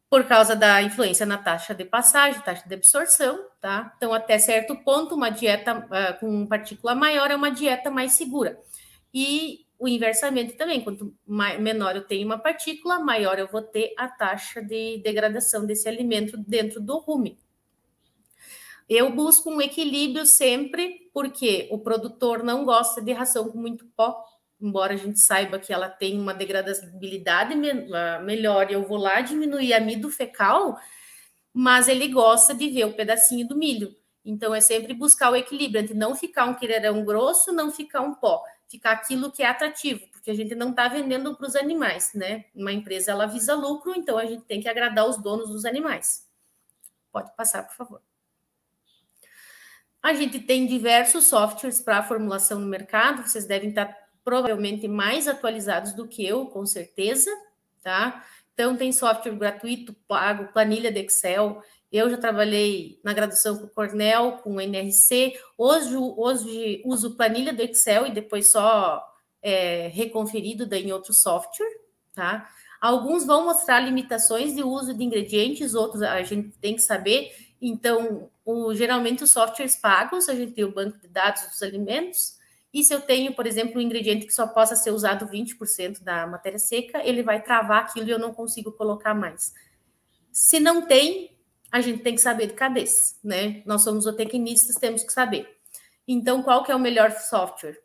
por 0.09 0.23
causa 0.23 0.55
da 0.55 0.81
influência 0.81 1.25
na 1.25 1.37
taxa 1.37 1.75
de 1.75 1.85
passagem, 1.85 2.41
taxa 2.41 2.67
de 2.67 2.73
absorção, 2.73 3.39
tá? 3.61 3.93
Então, 3.97 4.13
até 4.13 4.39
certo 4.39 4.75
ponto, 4.83 5.13
uma 5.13 5.29
dieta 5.29 5.77
uh, 5.77 6.19
com 6.19 6.47
partícula 6.47 6.95
maior 6.95 7.29
é 7.29 7.35
uma 7.35 7.51
dieta 7.51 7.91
mais 7.91 8.13
segura. 8.13 8.59
E 9.13 9.65
o 9.77 9.87
inversamente 9.87 10.53
também, 10.53 10.81
quanto 10.81 11.15
menor 11.25 11.95
eu 11.95 12.05
tenho 12.05 12.25
uma 12.25 12.37
partícula, 12.37 12.99
maior 12.99 13.39
eu 13.39 13.47
vou 13.47 13.61
ter 13.61 13.93
a 13.97 14.07
taxa 14.07 14.61
de 14.61 14.97
degradação 14.97 15.65
desse 15.65 15.87
alimento 15.87 16.35
dentro 16.37 16.81
do 16.81 16.97
rumen. 16.97 17.37
Eu 18.89 19.11
busco 19.11 19.51
um 19.51 19.61
equilíbrio 19.61 20.25
sempre, 20.25 21.11
porque 21.13 21.69
o 21.71 21.77
produtor 21.77 22.43
não 22.43 22.65
gosta 22.65 22.99
de 22.99 23.13
ração 23.13 23.49
com 23.51 23.59
muito 23.59 23.85
pó, 23.95 24.19
embora 24.59 24.95
a 24.95 24.97
gente 24.97 25.19
saiba 25.19 25.59
que 25.59 25.71
ela 25.71 25.87
tem 25.87 26.19
uma 26.19 26.33
degradabilidade 26.33 27.55
melhor, 27.55 28.71
eu 28.71 28.87
vou 28.87 28.97
lá 28.97 29.21
diminuir 29.21 29.73
amido 29.73 30.09
fecal, 30.09 30.75
mas 31.53 31.87
ele 31.87 32.07
gosta 32.07 32.53
de 32.55 32.67
ver 32.67 32.85
o 32.85 32.93
pedacinho 32.93 33.47
do 33.47 33.55
milho. 33.55 33.95
Então 34.25 34.55
é 34.55 34.59
sempre 34.59 34.93
buscar 34.95 35.31
o 35.31 35.35
equilíbrio 35.35 35.81
entre 35.81 35.93
não 35.93 36.15
ficar 36.15 36.45
um 36.45 36.55
queirão 36.55 37.05
grosso, 37.05 37.53
não 37.53 37.71
ficar 37.71 38.01
um 38.01 38.15
pó, 38.15 38.43
ficar 38.67 38.91
aquilo 38.93 39.31
que 39.31 39.43
é 39.43 39.47
atrativo, 39.47 40.07
porque 40.11 40.31
a 40.31 40.35
gente 40.35 40.55
não 40.55 40.71
está 40.71 40.87
vendendo 40.87 41.35
para 41.37 41.47
os 41.47 41.55
animais, 41.55 42.11
né? 42.15 42.45
Uma 42.55 42.71
empresa 42.71 43.11
ela 43.11 43.27
visa 43.27 43.53
lucro, 43.53 43.93
então 43.95 44.17
a 44.17 44.25
gente 44.25 44.43
tem 44.45 44.59
que 44.59 44.67
agradar 44.67 45.07
os 45.07 45.21
donos 45.21 45.49
dos 45.49 45.63
animais. 45.63 46.27
Pode 47.11 47.35
passar, 47.35 47.63
por 47.67 47.75
favor. 47.75 48.08
A 50.01 50.13
gente 50.13 50.39
tem 50.39 50.65
diversos 50.65 51.25
softwares 51.25 51.81
para 51.81 52.03
formulação 52.03 52.59
no 52.59 52.67
mercado, 52.67 53.27
vocês 53.27 53.45
devem 53.45 53.69
estar 53.69 53.95
provavelmente 54.23 54.87
mais 54.87 55.27
atualizados 55.27 55.93
do 55.93 56.07
que 56.07 56.25
eu, 56.25 56.45
com 56.45 56.65
certeza, 56.65 57.29
tá? 57.81 58.23
Então, 58.53 58.75
tem 58.75 58.91
software 58.91 59.35
gratuito, 59.35 59.93
pago, 60.07 60.51
planilha 60.53 60.91
de 60.91 60.99
Excel. 60.99 61.61
Eu 61.91 62.09
já 62.09 62.17
trabalhei 62.17 62.99
na 63.03 63.13
graduação 63.13 63.57
com 63.57 63.65
o 63.65 63.69
Cornell, 63.69 64.33
com 64.43 64.55
o 64.55 64.61
NRC. 64.61 65.33
Hoje, 65.57 65.95
hoje 65.95 66.81
uso 66.85 67.15
planilha 67.15 67.53
do 67.53 67.61
Excel 67.61 68.05
e 68.07 68.11
depois 68.11 68.51
só 68.51 69.01
é, 69.41 69.87
reconferido 69.87 70.73
em 70.75 70.91
outro 70.91 71.13
software, 71.13 71.71
tá? 72.13 72.49
Alguns 72.79 73.25
vão 73.25 73.45
mostrar 73.45 73.79
limitações 73.79 74.55
de 74.55 74.63
uso 74.63 74.93
de 74.93 75.03
ingredientes, 75.03 75.73
outros 75.73 76.01
a 76.01 76.21
gente 76.23 76.49
tem 76.59 76.75
que 76.75 76.81
saber 76.81 77.31
então, 77.61 78.29
o, 78.45 78.73
geralmente 78.73 79.23
os 79.23 79.31
softwares 79.31 79.75
pagos, 79.75 80.29
a 80.29 80.35
gente 80.35 80.53
tem 80.53 80.63
o 80.63 80.73
banco 80.73 80.97
de 80.97 81.07
dados 81.07 81.43
dos 81.43 81.61
alimentos, 81.61 82.37
e 82.73 82.83
se 82.83 82.93
eu 82.93 83.01
tenho, 83.01 83.33
por 83.33 83.47
exemplo, 83.47 83.79
um 83.79 83.81
ingrediente 83.81 84.25
que 84.25 84.33
só 84.33 84.45
possa 84.45 84.75
ser 84.75 84.91
usado 84.91 85.27
20% 85.27 86.03
da 86.03 86.27
matéria 86.27 86.59
seca, 86.59 87.01
ele 87.03 87.23
vai 87.23 87.41
travar 87.41 87.83
aquilo 87.83 88.07
e 88.07 88.11
eu 88.11 88.19
não 88.19 88.33
consigo 88.33 88.71
colocar 88.71 89.13
mais. 89.13 89.53
Se 90.31 90.59
não 90.59 90.85
tem, 90.85 91.35
a 91.71 91.81
gente 91.81 92.03
tem 92.03 92.13
que 92.13 92.21
saber 92.21 92.47
de 92.47 92.53
cabeça, 92.53 93.15
né? 93.23 93.63
Nós 93.65 93.81
somos 93.81 94.03
zootecnistas, 94.03 94.75
temos 94.75 95.03
que 95.03 95.11
saber. 95.11 95.57
Então, 96.07 96.43
qual 96.43 96.63
que 96.63 96.71
é 96.71 96.75
o 96.75 96.79
melhor 96.79 97.11
software? 97.11 97.79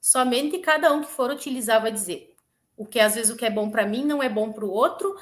Somente 0.00 0.58
cada 0.58 0.92
um 0.92 1.02
que 1.02 1.10
for 1.10 1.30
utilizar 1.30 1.80
vai 1.80 1.92
dizer. 1.92 2.34
O 2.76 2.84
que 2.84 2.98
às 2.98 3.14
vezes 3.14 3.32
o 3.32 3.36
que 3.36 3.44
é 3.44 3.50
bom 3.50 3.70
para 3.70 3.86
mim 3.86 4.04
não 4.04 4.22
é 4.22 4.28
bom 4.28 4.52
para 4.52 4.64
o 4.64 4.70
outro, 4.70 5.16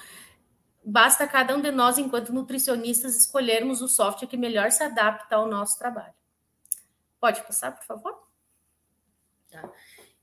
Basta 0.85 1.27
cada 1.27 1.57
um 1.57 1.61
de 1.61 1.71
nós, 1.71 1.99
enquanto 1.99 2.33
nutricionistas, 2.33 3.17
escolhermos 3.17 3.81
o 3.81 3.89
software 3.89 4.29
que 4.29 4.37
melhor 4.37 4.71
se 4.71 4.83
adapta 4.83 5.37
ao 5.37 5.49
nosso 5.49 5.79
trabalho. 5.79 6.15
Pode 7.21 7.43
passar, 7.43 7.73
por 7.73 7.85
favor? 7.85 8.19
Tá. 9.51 9.71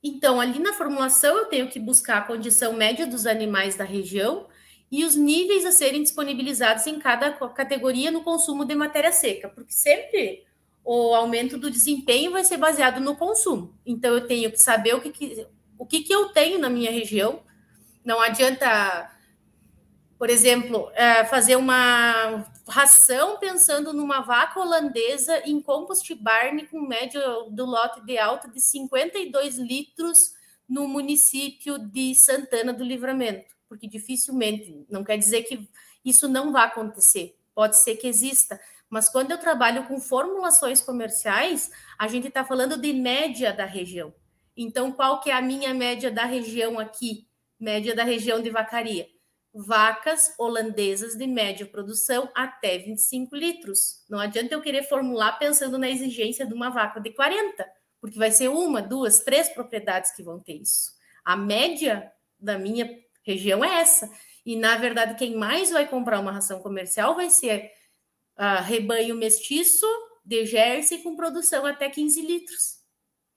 Então, 0.04 0.39
ali 0.39 0.60
na 0.60 0.74
formulação, 0.74 1.38
eu 1.38 1.45
tenho 1.45 1.69
que 1.69 1.80
buscar 1.80 2.17
a 2.17 2.22
condição 2.26 2.74
média 2.74 3.08
dos 3.08 3.26
animais 3.26 3.76
da 3.76 3.84
região 3.84 4.48
e 4.91 5.06
os 5.06 5.15
níveis 5.15 5.65
a 5.65 5.72
serem 5.72 6.02
disponibilizados 6.02 6.88
em 6.88 7.00
cada 7.00 7.32
categoria 7.50 8.12
no 8.12 8.24
consumo 8.24 8.65
de 8.65 8.76
matéria 8.76 9.12
seca, 9.12 9.48
porque 9.48 9.74
sempre 9.74 10.45
o 10.84 11.13
aumento 11.13 11.58
do 11.58 11.69
desempenho 11.69 12.32
vai 12.32 12.43
ser 12.43 12.58
baseado 12.58 13.00
no 13.00 13.15
consumo. 13.15 13.78
Então, 13.86 14.13
eu 14.13 14.28
tenho 14.28 14.52
que 14.52 14.58
saber 14.58 14.95
o 14.95 15.02
que, 15.02 15.12
que 15.12 15.48
o 15.80 15.86
que, 15.86 16.02
que 16.02 16.13
eu 16.13 16.28
tenho 16.30 16.60
na 16.60 16.69
minha 16.69 16.91
região. 16.91 17.41
Não 18.04 18.19
adianta 18.19 19.10
por 20.19 20.29
exemplo, 20.29 20.91
é, 20.95 21.23
fazer 21.23 21.55
uma 21.55 22.45
ração 22.67 23.39
pensando 23.39 23.93
numa 23.93 24.19
vaca 24.19 24.60
holandesa 24.60 25.41
em 25.45 25.62
compost 25.62 26.13
barn 26.13 26.67
com 26.67 26.82
média 26.82 27.21
do 27.49 27.65
lote 27.65 28.05
de 28.05 28.17
alta 28.17 28.49
de 28.49 28.60
52 28.60 29.58
litros 29.58 30.34
no 30.67 30.89
município 30.89 31.79
de 31.79 32.13
Santana 32.15 32.73
do 32.73 32.84
Livramento, 32.84 33.55
porque 33.69 33.88
dificilmente, 33.88 34.86
não 34.89 35.05
quer 35.05 35.17
dizer 35.17 35.43
que 35.43 35.69
isso 36.03 36.27
não 36.27 36.51
vai 36.51 36.65
acontecer, 36.65 37.39
pode 37.55 37.77
ser 37.77 37.95
que 37.95 38.05
exista, 38.05 38.60
Mas 38.89 39.08
quando 39.08 39.29
eu 39.29 39.38
trabalho 39.38 39.88
com 39.88 40.01
formulações 40.01 40.82
comerciais, 40.82 41.69
a 41.97 42.08
gente 42.08 42.27
está 42.27 42.43
falando 42.43 42.75
de 42.75 42.91
média 42.91 43.53
da 43.53 43.63
região. 43.63 44.12
Então, 44.58 44.91
qual 44.91 45.21
que 45.21 45.29
é 45.29 45.34
a 45.34 45.41
minha 45.41 45.73
média 45.75 46.10
da 46.10 46.25
região 46.25 46.79
aqui? 46.79 47.27
Média 47.60 47.93
da 47.95 48.03
região 48.03 48.41
de 48.41 48.49
vacaria. 48.49 49.08
Vacas 49.53 50.33
holandesas 50.38 51.15
de 51.15 51.25
média 51.25 51.65
produção 51.65 52.29
até 52.35 52.77
25 52.77 53.35
litros. 53.35 54.05
Não 54.09 54.19
adianta 54.19 54.53
eu 54.53 54.62
querer 54.62 54.83
formular 54.83 55.39
pensando 55.39 55.77
na 55.77 55.89
exigência 55.89 56.45
de 56.45 56.53
uma 56.53 56.69
vaca 56.69 56.99
de 56.99 57.12
40, 57.12 57.67
porque 57.99 58.17
vai 58.17 58.31
ser 58.31 58.47
uma, 58.49 58.81
duas, 58.81 59.19
três 59.19 59.49
propriedades 59.49 60.12
que 60.15 60.23
vão 60.23 60.39
ter 60.39 60.53
isso. 60.53 60.91
A 61.25 61.35
média 61.35 62.12
da 62.39 62.57
minha 62.57 62.89
região 63.23 63.63
é 63.63 63.81
essa. 63.81 64.09
E, 64.45 64.55
na 64.55 64.77
verdade, 64.77 65.15
quem 65.15 65.35
mais 65.35 65.71
vai 65.71 65.88
comprar 65.88 66.19
uma 66.19 66.31
ração 66.31 66.62
comercial 66.62 67.15
vai 67.15 67.29
ser 67.29 67.71
uh, 68.38 68.63
rebanho 68.63 69.15
mestiço 69.15 69.85
de 70.23 70.45
Jersey 70.45 70.99
com 70.99 71.15
produção 71.15 71.65
até 71.65 71.89
15 71.89 72.21
litros. 72.21 72.79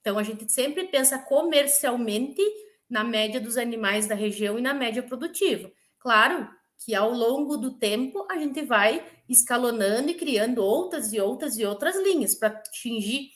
Então, 0.00 0.18
a 0.18 0.22
gente 0.22 0.50
sempre 0.50 0.84
pensa 0.84 1.18
comercialmente 1.18 2.42
na 2.88 3.02
média 3.02 3.40
dos 3.40 3.56
animais 3.56 4.06
da 4.06 4.14
região 4.14 4.58
e 4.58 4.62
na 4.62 4.74
média 4.74 5.02
produtiva. 5.02 5.72
Claro 6.02 6.48
que 6.84 6.96
ao 6.96 7.12
longo 7.12 7.56
do 7.56 7.78
tempo 7.78 8.26
a 8.28 8.36
gente 8.36 8.60
vai 8.62 9.06
escalonando 9.28 10.10
e 10.10 10.14
criando 10.14 10.58
outras 10.58 11.12
e 11.12 11.20
outras 11.20 11.56
e 11.56 11.64
outras 11.64 11.96
linhas 11.96 12.34
para 12.34 12.48
atingir 12.48 13.30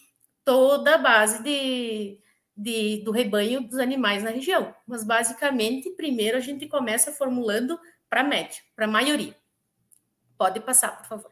toda 0.45 0.97
a 0.97 0.99
base 0.99 1.45
de, 1.45 2.19
de, 2.57 3.05
do 3.05 3.13
rebanho 3.13 3.61
dos 3.61 3.79
animais 3.79 4.25
na 4.25 4.31
região. 4.31 4.75
Mas 4.85 5.05
basicamente, 5.05 5.91
primeiro 5.91 6.37
a 6.37 6.41
gente 6.41 6.67
começa 6.67 7.13
formulando 7.13 7.79
para 8.11 8.25
média, 8.25 8.61
para 8.75 8.89
maioria. 8.89 9.37
Pode 10.37 10.59
passar, 10.59 10.99
por 10.99 11.07
favor. 11.07 11.31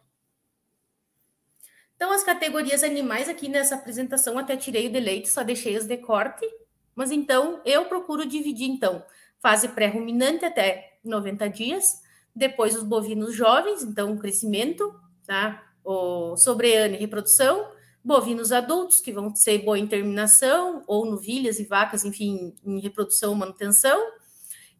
Então, 1.96 2.12
as 2.12 2.22
categorias 2.22 2.84
animais 2.84 3.28
aqui 3.28 3.48
nessa 3.48 3.74
apresentação 3.74 4.38
até 4.38 4.56
tirei 4.56 4.86
o 4.86 4.92
de 4.92 5.00
leite, 5.00 5.28
só 5.28 5.42
deixei 5.42 5.76
as 5.76 5.86
de 5.86 5.96
corte. 5.96 6.46
Mas 6.94 7.10
então, 7.10 7.60
eu 7.64 7.86
procuro 7.86 8.24
dividir, 8.24 8.68
então, 8.68 9.04
fase 9.40 9.68
pré-ruminante 9.68 10.44
até 10.44 10.93
90 11.04 11.48
dias, 11.48 12.02
depois 12.34 12.74
os 12.74 12.82
bovinos 12.82 13.34
jovens, 13.34 13.82
então, 13.82 14.16
crescimento, 14.18 14.98
tá? 15.26 15.62
O 15.84 16.36
sobreano 16.36 16.94
e 16.94 16.98
reprodução, 16.98 17.70
bovinos 18.02 18.52
adultos, 18.52 19.00
que 19.00 19.12
vão 19.12 19.34
ser 19.34 19.58
boa 19.58 19.78
em 19.78 19.86
terminação, 19.86 20.82
ou 20.86 21.06
novilhas 21.06 21.58
e 21.58 21.64
vacas, 21.64 22.04
enfim, 22.04 22.54
em 22.64 22.80
reprodução 22.80 23.30
ou 23.30 23.36
manutenção, 23.36 23.98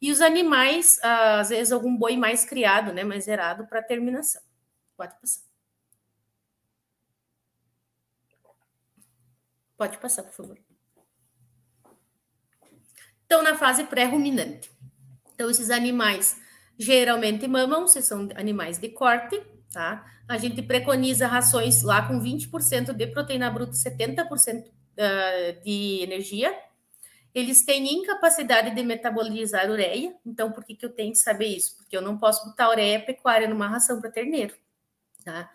e 0.01 0.11
os 0.11 0.21
animais, 0.21 0.99
às 1.03 1.49
vezes, 1.49 1.73
algum 1.73 1.97
boi 1.97 2.17
mais 2.17 2.45
criado, 2.45 2.93
né, 2.93 3.05
mais 3.05 3.25
zerado 3.25 3.67
para 3.67 3.83
terminação. 3.83 4.43
Pode 4.97 5.15
passar. 5.21 5.43
Pode 9.77 9.99
passar, 9.99 10.23
por 10.25 10.33
favor. 10.33 10.59
Então, 13.25 13.43
na 13.43 13.57
fase 13.57 13.85
pré-ruminante. 13.85 14.74
Então, 15.35 15.51
esses 15.51 15.71
animais 15.71 16.41
geralmente 16.79 17.47
mamam, 17.47 17.87
se 17.87 18.03
são 18.03 18.29
animais 18.35 18.79
de 18.79 18.89
corte, 18.89 19.41
tá? 19.73 20.05
A 20.29 20.39
gente 20.39 20.63
preconiza 20.63 21.27
rações 21.27 21.83
lá 21.83 22.07
com 22.07 22.21
20% 22.21 22.93
de 22.93 23.07
proteína 23.09 23.51
bruta 23.51 23.73
e 23.73 23.77
70% 23.77 24.65
de 25.63 26.01
energia. 26.03 26.57
Eles 27.35 27.65
têm 27.65 27.93
incapacidade 27.95 28.75
de 28.75 28.83
metabolizar 28.83 29.69
ureia, 29.69 30.15
então 30.25 30.53
por 30.53 30.65
que, 30.65 30.77
que 30.77 30.87
eu 30.87 30.91
tenho 30.91 31.13
que 31.13 31.19
saber 31.19 31.49
isso? 31.49 31.77
Porque 31.77 31.97
eu 31.97 32.01
não 32.01 32.17
posso 32.17 32.47
botar 32.47 32.71
ureia 32.71 33.01
pecuária 33.01 33.49
numa 33.49 33.67
ração 33.67 34.01
para 34.01 34.11
terneiro, 34.11 34.55
tá? 35.25 35.51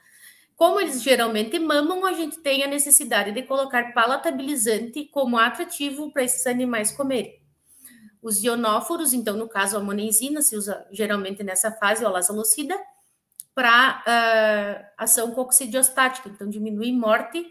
Como 0.58 0.82
eles 0.82 1.02
geralmente 1.02 1.58
mamam, 1.58 2.06
a 2.06 2.12
gente 2.12 2.40
tem 2.40 2.64
a 2.64 2.68
necessidade 2.68 3.32
de 3.32 3.44
colocar 3.44 3.94
palatabilizante 3.94 5.06
como 5.06 5.38
atrativo 5.38 6.12
para 6.12 6.24
esses 6.24 6.46
animais 6.46 6.92
comerem. 6.92 7.42
Os 8.22 8.44
ionóforos, 8.44 9.14
então, 9.14 9.38
no 9.38 9.48
caso, 9.48 9.78
a 9.78 9.80
monenzina 9.80 10.42
se 10.42 10.56
usa 10.56 10.86
geralmente 10.92 11.44
nessa 11.44 11.72
fase, 11.72 12.04
a 12.04 12.10
lasalocida, 12.10 12.78
para 13.56 14.04
uh, 14.08 14.86
ação 14.98 15.32
coccidiostática, 15.32 16.30
então 16.30 16.50
diminui 16.50 16.92
morte 16.92 17.46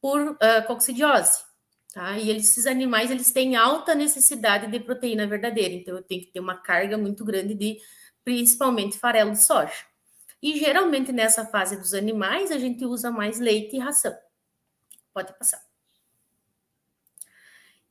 por 0.00 0.20
uh, 0.20 0.66
coccidiose. 0.66 1.44
Tá? 1.92 2.18
E 2.18 2.30
esses 2.30 2.66
animais 2.66 3.10
eles 3.10 3.32
têm 3.32 3.56
alta 3.56 3.94
necessidade 3.94 4.66
de 4.66 4.80
proteína 4.80 5.26
verdadeira, 5.26 5.72
então 5.72 5.96
eu 5.96 6.02
tenho 6.02 6.20
que 6.22 6.32
ter 6.32 6.40
uma 6.40 6.56
carga 6.56 6.98
muito 6.98 7.24
grande 7.24 7.54
de, 7.54 7.78
principalmente, 8.22 8.98
farelo 8.98 9.32
de 9.32 9.42
soja. 9.42 9.72
E 10.42 10.58
geralmente 10.58 11.10
nessa 11.10 11.46
fase 11.46 11.76
dos 11.76 11.94
animais 11.94 12.50
a 12.50 12.58
gente 12.58 12.84
usa 12.84 13.10
mais 13.10 13.40
leite 13.40 13.76
e 13.76 13.78
ração. 13.78 14.14
Pode 15.14 15.32
passar. 15.38 15.60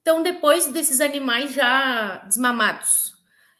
Então, 0.05 0.21
depois 0.21 0.67
desses 0.67 1.01
animais 1.01 1.51
já 1.51 2.17
desmamados, 2.27 3.15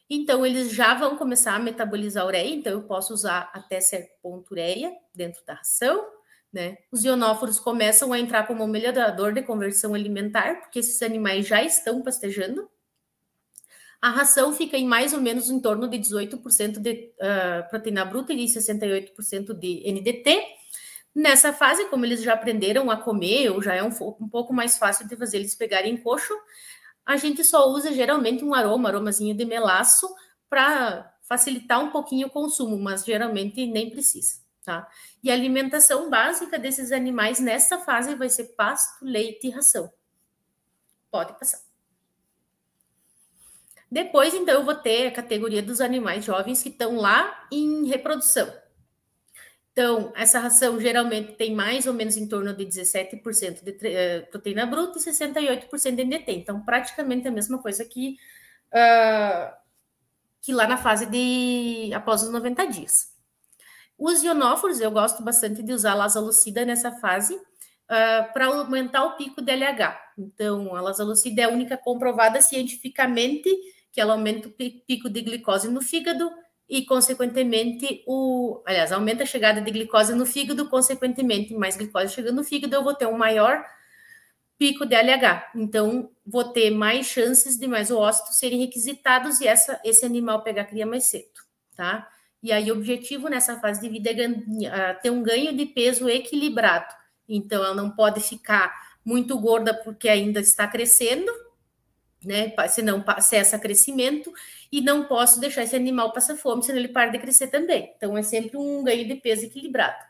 então 0.08 0.46
eles 0.46 0.72
já 0.72 0.94
vão 0.94 1.18
começar 1.18 1.56
a 1.56 1.60
metabolizar 1.60 2.24
ureia, 2.24 2.54
então 2.54 2.72
eu 2.72 2.84
posso 2.84 3.16
usar 3.16 3.50
até 3.52 3.82
certo 3.82 4.12
ponto 4.22 4.52
ureia 4.52 4.94
dentro 5.12 5.44
da 5.44 5.56
ração, 5.56 6.06
né? 6.54 6.78
Os 6.92 7.04
ionóforos 7.04 7.60
começam 7.60 8.14
a 8.14 8.20
entrar 8.20 8.46
como 8.46 8.68
melhorador 8.68 9.34
de 9.34 9.42
conversão 9.42 9.96
alimentar, 9.96 10.62
porque 10.62 10.78
esses 10.78 11.02
animais 11.02 11.48
já 11.48 11.64
estão 11.64 12.04
pastejando, 12.04 12.70
a 14.00 14.12
ração 14.12 14.54
fica 14.54 14.78
em 14.78 14.86
mais 14.86 15.14
ou 15.14 15.22
menos 15.22 15.50
em 15.50 15.60
torno 15.60 15.88
de 15.88 15.98
18% 15.98 16.78
de 16.78 17.12
uh, 17.16 17.68
proteína 17.72 18.06
bruta 18.06 18.34
e 18.34 18.46
68% 18.46 19.52
de 19.52 19.92
NDT. 19.92 20.44
Nessa 21.16 21.54
fase, 21.54 21.86
como 21.86 22.06
eles 22.06 22.22
já 22.22 22.34
aprenderam 22.34 22.92
a 22.92 22.98
comer, 22.98 23.50
ou 23.50 23.62
já 23.62 23.74
é 23.74 23.82
um, 23.82 23.88
um 24.20 24.28
pouco 24.28 24.54
mais 24.54 24.78
fácil 24.78 25.08
de 25.08 25.16
fazer 25.16 25.38
eles 25.38 25.56
pegarem 25.56 25.96
coxo, 25.96 26.34
a 27.06 27.16
gente 27.16 27.42
só 27.42 27.70
usa 27.70 27.94
geralmente 27.94 28.44
um 28.44 28.54
aroma, 28.54 28.90
aromazinho 28.90 29.34
de 29.34 29.46
melaço, 29.46 30.14
para 30.50 31.16
facilitar 31.24 31.80
um 31.80 31.90
pouquinho 31.90 32.28
o 32.28 32.30
consumo, 32.30 32.78
mas 32.78 33.06
geralmente 33.06 33.66
nem 33.66 33.90
precisa, 33.90 34.42
tá? 34.64 34.88
E 35.24 35.32
a 35.32 35.34
alimentação 35.34 36.10
básica 36.10 36.60
desses 36.60 36.92
animais 36.92 37.40
nessa 37.40 37.80
fase 37.80 38.14
vai 38.16 38.30
ser 38.30 38.56
pasto, 38.56 39.06
leite 39.06 39.48
e 39.48 39.50
ração. 39.52 39.92
Pode 41.10 41.40
passar. 41.40 41.62
Depois, 43.90 44.34
então, 44.34 44.56
eu 44.56 44.66
vou 44.66 44.76
ter 44.76 45.08
a 45.08 45.12
categoria 45.12 45.62
dos 45.62 45.80
animais 45.80 46.26
jovens 46.26 46.62
que 46.62 46.70
estão 46.70 46.98
lá 46.98 47.48
em 47.50 47.86
reprodução. 47.86 48.52
Então, 49.76 50.14
essa 50.16 50.40
ração 50.40 50.80
geralmente 50.80 51.34
tem 51.34 51.54
mais 51.54 51.86
ou 51.86 51.94
menos 51.94 52.16
em 52.16 52.26
torno 52.26 52.54
de 52.54 52.66
17% 52.66 53.62
de 53.62 53.72
uh, 53.72 54.32
proteína 54.32 54.66
bruta 54.66 54.98
e 54.98 55.02
68% 55.02 55.96
de 55.96 56.06
NDT. 56.06 56.32
Então, 56.32 56.62
praticamente 56.62 57.28
a 57.28 57.32
mesma 57.32 57.58
coisa 57.58 57.84
que, 57.84 58.18
uh, 58.72 59.54
que 60.42 60.54
lá 60.54 60.66
na 60.66 60.78
fase 60.78 61.08
de 61.08 61.92
após 61.94 62.24
os 62.24 62.32
90 62.32 62.68
dias. 62.68 63.14
Os 63.98 64.24
ionóforos, 64.24 64.80
eu 64.80 64.90
gosto 64.92 65.22
bastante 65.22 65.62
de 65.62 65.74
usar 65.74 65.92
a 65.92 65.96
lasalucida 65.96 66.64
nessa 66.64 66.94
fase 66.94 67.36
uh, 67.36 68.32
para 68.32 68.46
aumentar 68.46 69.04
o 69.04 69.18
pico 69.18 69.42
de 69.42 69.52
LH. 69.52 70.00
Então, 70.18 70.74
a 70.74 70.80
lasalucida 70.80 71.42
é 71.42 71.46
a 71.46 71.50
única 71.50 71.76
comprovada 71.76 72.42
cientificamente 72.42 73.50
que 73.92 74.00
ela 74.00 74.14
aumenta 74.14 74.48
o 74.48 74.52
pico 74.52 75.10
de 75.10 75.22
glicose 75.22 75.68
no 75.68 75.82
fígado 75.82 76.32
e, 76.68 76.84
consequentemente, 76.86 78.04
o, 78.08 78.62
aliás, 78.66 78.92
aumenta 78.92 79.24
a 79.24 79.26
chegada 79.26 79.62
de 79.62 79.70
glicose 79.70 80.16
no 80.16 80.26
fígado, 80.26 80.68
consequentemente, 80.68 81.54
mais 81.54 81.78
glicose 81.78 82.14
chegando 82.14 82.38
no 82.38 82.44
fígado, 82.44 82.76
eu 82.76 82.84
vou 82.84 82.96
ter 82.96 83.06
um 83.06 83.18
maior 83.18 83.64
pico 84.58 84.86
de 84.86 84.96
LH. 84.96 85.52
Então, 85.56 86.10
vou 86.26 86.46
ter 86.46 86.72
mais 86.72 87.06
chances 87.06 87.58
de 87.58 87.68
mais 87.68 87.92
oócitos 87.92 88.40
serem 88.40 88.60
requisitados 88.60 89.42
e 89.42 89.48
essa, 89.48 89.80
esse 89.84 90.06
animal 90.06 90.42
pegar 90.42 90.66
cria 90.66 90.86
mais 90.86 91.06
cedo, 91.06 91.30
tá? 91.76 92.08
E 92.42 92.52
aí, 92.52 92.72
o 92.72 92.76
objetivo 92.76 93.30
nessa 93.30 93.60
fase 93.60 93.80
de 93.82 93.90
vida 93.90 94.10
é 94.12 94.94
ter 94.96 95.12
um 95.12 95.22
ganho 95.22 95.56
de 95.56 95.66
peso 95.68 96.10
equilibrado. 96.10 96.94
Então, 97.30 97.64
ela 97.64 97.76
não 97.76 97.92
pode 97.92 98.22
ficar 98.22 98.74
muito 99.04 99.40
gorda 99.40 99.74
porque 99.74 100.10
ainda 100.10 100.40
está 100.40 100.68
crescendo, 100.68 101.32
né? 102.26 102.54
Senão 102.68 103.04
cessa 103.22 103.60
crescimento 103.60 104.34
e 104.72 104.82
não 104.82 105.06
posso 105.06 105.40
deixar 105.40 105.64
esse 105.64 105.76
animal 105.76 106.12
passar 106.12 106.36
fome, 106.36 106.64
senão 106.64 106.80
ele 106.80 106.88
para 106.88 107.12
de 107.12 107.20
crescer 107.20 107.48
também. 107.48 107.94
Então 107.96 108.18
é 108.18 108.24
sempre 108.24 108.58
um 108.58 108.84
ganho 108.84 109.08
de 109.08 109.16
peso 109.16 109.46
equilibrado. 109.46 110.04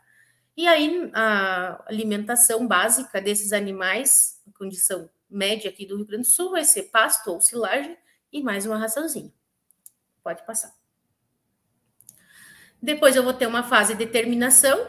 E 0.56 0.66
aí 0.66 1.10
a 1.12 1.84
alimentação 1.86 2.66
básica 2.66 3.20
desses 3.20 3.52
animais, 3.52 4.40
condição 4.58 5.10
média 5.28 5.68
aqui 5.68 5.84
do 5.84 5.96
Rio 5.96 6.06
Grande 6.06 6.22
do 6.22 6.32
Sul, 6.32 6.50
vai 6.52 6.64
ser 6.64 6.84
pasto 6.84 7.30
ou 7.30 7.40
silagem 7.40 7.96
e 8.32 8.42
mais 8.42 8.64
uma 8.64 8.78
raçãozinha. 8.78 9.32
Pode 10.22 10.44
passar. 10.46 10.74
Depois 12.80 13.16
eu 13.16 13.22
vou 13.22 13.34
ter 13.34 13.46
uma 13.46 13.62
fase 13.62 13.94
de 13.94 14.06
terminação, 14.06 14.88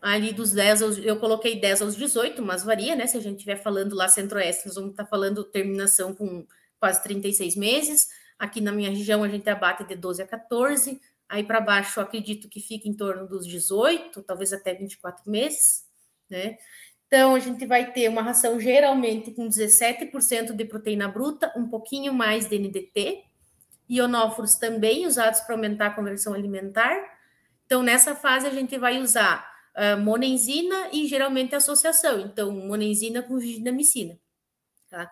ali 0.00 0.32
dos 0.32 0.52
10 0.52 0.82
aos, 0.82 0.98
eu 0.98 1.18
coloquei 1.18 1.58
10 1.58 1.82
aos 1.82 1.96
18, 1.96 2.42
mas 2.42 2.62
varia, 2.62 2.94
né? 2.94 3.06
Se 3.06 3.16
a 3.16 3.20
gente 3.20 3.36
estiver 3.36 3.56
falando 3.56 3.94
lá 3.94 4.08
centro-oeste, 4.08 4.66
nós 4.66 4.74
vamos 4.74 4.90
estar 4.90 5.06
falando 5.06 5.44
terminação 5.44 6.14
com 6.14 6.46
quase 6.78 7.02
36 7.02 7.56
meses. 7.56 8.08
Aqui 8.38 8.60
na 8.60 8.72
minha 8.72 8.90
região 8.90 9.22
a 9.22 9.28
gente 9.28 9.48
abate 9.48 9.84
de 9.84 9.94
12 9.94 10.22
a 10.22 10.26
14, 10.26 11.00
aí 11.28 11.42
para 11.42 11.60
baixo, 11.60 12.00
acredito 12.00 12.48
que 12.48 12.60
fica 12.60 12.88
em 12.88 12.94
torno 12.94 13.26
dos 13.26 13.46
18, 13.46 14.22
talvez 14.22 14.52
até 14.52 14.74
24 14.74 15.30
meses, 15.30 15.84
né? 16.28 16.56
Então, 17.06 17.36
a 17.36 17.38
gente 17.38 17.64
vai 17.66 17.92
ter 17.92 18.08
uma 18.08 18.20
ração 18.20 18.58
geralmente 18.58 19.30
com 19.30 19.48
17% 19.48 20.52
de 20.52 20.64
proteína 20.64 21.06
bruta, 21.06 21.52
um 21.56 21.68
pouquinho 21.68 22.12
mais 22.12 22.48
de 22.48 22.58
NDT, 22.58 23.24
ionóforos 23.88 24.56
também 24.56 25.06
usados 25.06 25.40
para 25.40 25.54
aumentar 25.54 25.86
a 25.86 25.94
conversão 25.94 26.34
alimentar. 26.34 26.96
Então, 27.64 27.82
nessa 27.82 28.16
fase, 28.16 28.48
a 28.48 28.50
gente 28.50 28.76
vai 28.76 29.00
usar 29.00 29.48
uh, 29.76 30.00
monenzina 30.00 30.88
e 30.92 31.06
geralmente 31.06 31.54
associação. 31.54 32.20
Então, 32.20 32.50
monenzina 32.50 33.22
com 33.22 33.38
dinamicina. 33.38 34.18
Tá? 34.90 35.08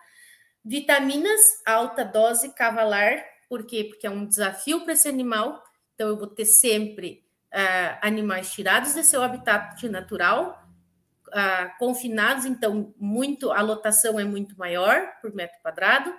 Vitaminas, 0.65 1.61
alta 1.63 2.03
dose 2.03 2.51
cavalar, 2.55 3.23
por 3.47 3.67
quê? 3.67 3.83
Porque 3.83 4.07
é 4.07 4.09
um 4.09 4.25
desafio 4.25 4.81
para 4.81 4.93
esse 4.93 5.07
animal. 5.07 5.63
Então, 5.93 6.09
eu 6.09 6.17
vou 6.17 6.25
ter 6.25 6.45
sempre 6.45 7.23
uh, 7.53 7.99
animais 8.01 8.51
tirados 8.51 8.95
de 8.95 9.03
seu 9.03 9.21
habitat 9.21 9.87
natural, 9.87 10.67
uh, 11.27 11.77
confinados, 11.77 12.45
então 12.45 12.93
muito 12.97 13.51
a 13.51 13.61
lotação 13.61 14.19
é 14.19 14.23
muito 14.23 14.57
maior 14.57 15.13
por 15.21 15.33
metro 15.35 15.55
quadrado. 15.61 16.11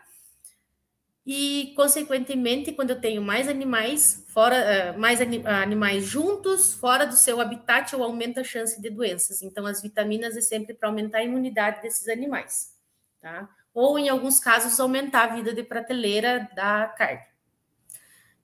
E, 1.26 1.72
consequentemente, 1.74 2.70
quando 2.70 2.90
eu 2.90 3.00
tenho 3.00 3.20
mais 3.20 3.48
animais 3.48 4.24
fora, 4.28 4.94
uh, 4.94 4.98
mais 4.98 5.18
animais 5.20 6.04
juntos, 6.04 6.72
fora 6.72 7.04
do 7.04 7.16
seu 7.16 7.40
habitat, 7.40 7.92
eu 7.92 8.04
aumento 8.04 8.38
a 8.38 8.44
chance 8.44 8.80
de 8.80 8.88
doenças. 8.90 9.42
Então, 9.42 9.66
as 9.66 9.82
vitaminas 9.82 10.36
é 10.36 10.40
sempre 10.40 10.72
para 10.72 10.88
aumentar 10.88 11.18
a 11.18 11.24
imunidade 11.24 11.82
desses 11.82 12.06
animais, 12.06 12.72
tá? 13.20 13.48
Ou, 13.76 13.98
em 13.98 14.08
alguns 14.08 14.40
casos, 14.40 14.80
aumentar 14.80 15.24
a 15.24 15.34
vida 15.34 15.52
de 15.52 15.62
prateleira 15.62 16.48
da 16.56 16.86
carne. 16.96 17.26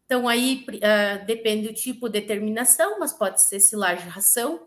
Então, 0.04 0.28
aí 0.28 0.66
uh, 0.68 1.24
depende 1.24 1.68
do 1.68 1.74
tipo 1.74 2.06
de 2.06 2.20
determinação, 2.20 3.00
mas 3.00 3.14
pode 3.14 3.40
ser 3.40 3.58
silagem 3.58 4.10
ração, 4.10 4.66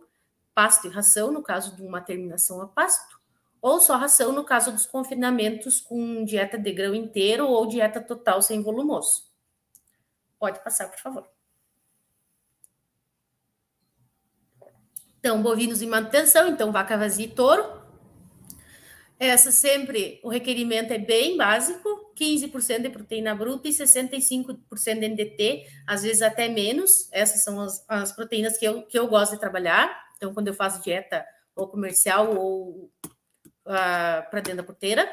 pasto 0.55 0.87
e 0.87 0.89
ração, 0.89 1.31
no 1.31 1.43
caso 1.43 1.75
de 1.75 1.83
uma 1.83 2.01
terminação 2.01 2.59
a 2.63 2.67
pasto, 2.67 3.19
ou 3.61 3.79
só 3.79 3.95
ração 3.95 4.31
no 4.31 4.43
caso 4.43 4.71
dos 4.71 4.87
confinamentos 4.87 5.79
com 5.79 6.25
dieta 6.25 6.57
de 6.57 6.71
grão 6.71 6.95
inteiro 6.95 7.47
ou 7.47 7.67
dieta 7.67 8.01
total 8.01 8.41
sem 8.41 8.63
volumoso. 8.63 9.25
Pode 10.39 10.63
passar, 10.63 10.89
por 10.89 10.97
favor. 10.97 11.29
Então, 15.19 15.43
bovinos 15.43 15.83
em 15.83 15.87
manutenção, 15.87 16.47
então 16.47 16.71
vaca 16.71 16.97
vazia 16.97 17.27
e 17.27 17.29
touro. 17.29 17.84
Essa 19.17 19.51
sempre, 19.51 20.19
o 20.23 20.29
requerimento 20.29 20.91
é 20.91 20.97
bem 20.97 21.37
básico, 21.37 22.13
15% 22.19 22.81
de 22.81 22.89
proteína 22.89 23.33
bruta 23.33 23.67
e 23.67 23.71
65% 23.71 24.59
de 24.99 25.07
NDT, 25.07 25.65
às 25.87 26.03
vezes 26.03 26.21
até 26.21 26.49
menos. 26.49 27.09
Essas 27.11 27.43
são 27.43 27.61
as, 27.61 27.85
as 27.87 28.11
proteínas 28.11 28.57
que 28.57 28.65
eu, 28.65 28.83
que 28.83 28.99
eu 28.99 29.07
gosto 29.07 29.33
de 29.33 29.39
trabalhar. 29.39 30.05
Então, 30.17 30.33
quando 30.33 30.47
eu 30.47 30.53
faço 30.53 30.83
dieta 30.83 31.25
ou 31.55 31.67
comercial 31.67 32.35
ou 32.35 32.91
uh, 33.65 34.29
para 34.29 34.41
dentro 34.41 34.57
da 34.57 34.63
porteira. 34.63 35.09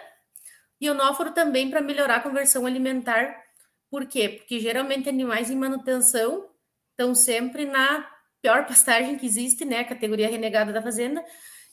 E 0.80 0.90
o 0.90 0.94
nóforo 0.94 1.32
também 1.32 1.70
para 1.70 1.80
melhorar 1.80 2.16
a 2.16 2.20
conversão 2.20 2.66
alimentar. 2.66 3.40
Por 3.90 4.06
quê? 4.06 4.28
Porque 4.28 4.58
geralmente 4.58 5.08
animais 5.08 5.50
em 5.50 5.56
manutenção 5.56 6.50
estão 6.90 7.14
sempre 7.14 7.64
na 7.64 8.08
pior 8.40 8.66
pastagem 8.66 9.16
que 9.16 9.26
existe, 9.26 9.64
né? 9.64 9.84
Categoria 9.84 10.28
renegada 10.28 10.72
da 10.72 10.82
fazenda. 10.82 11.24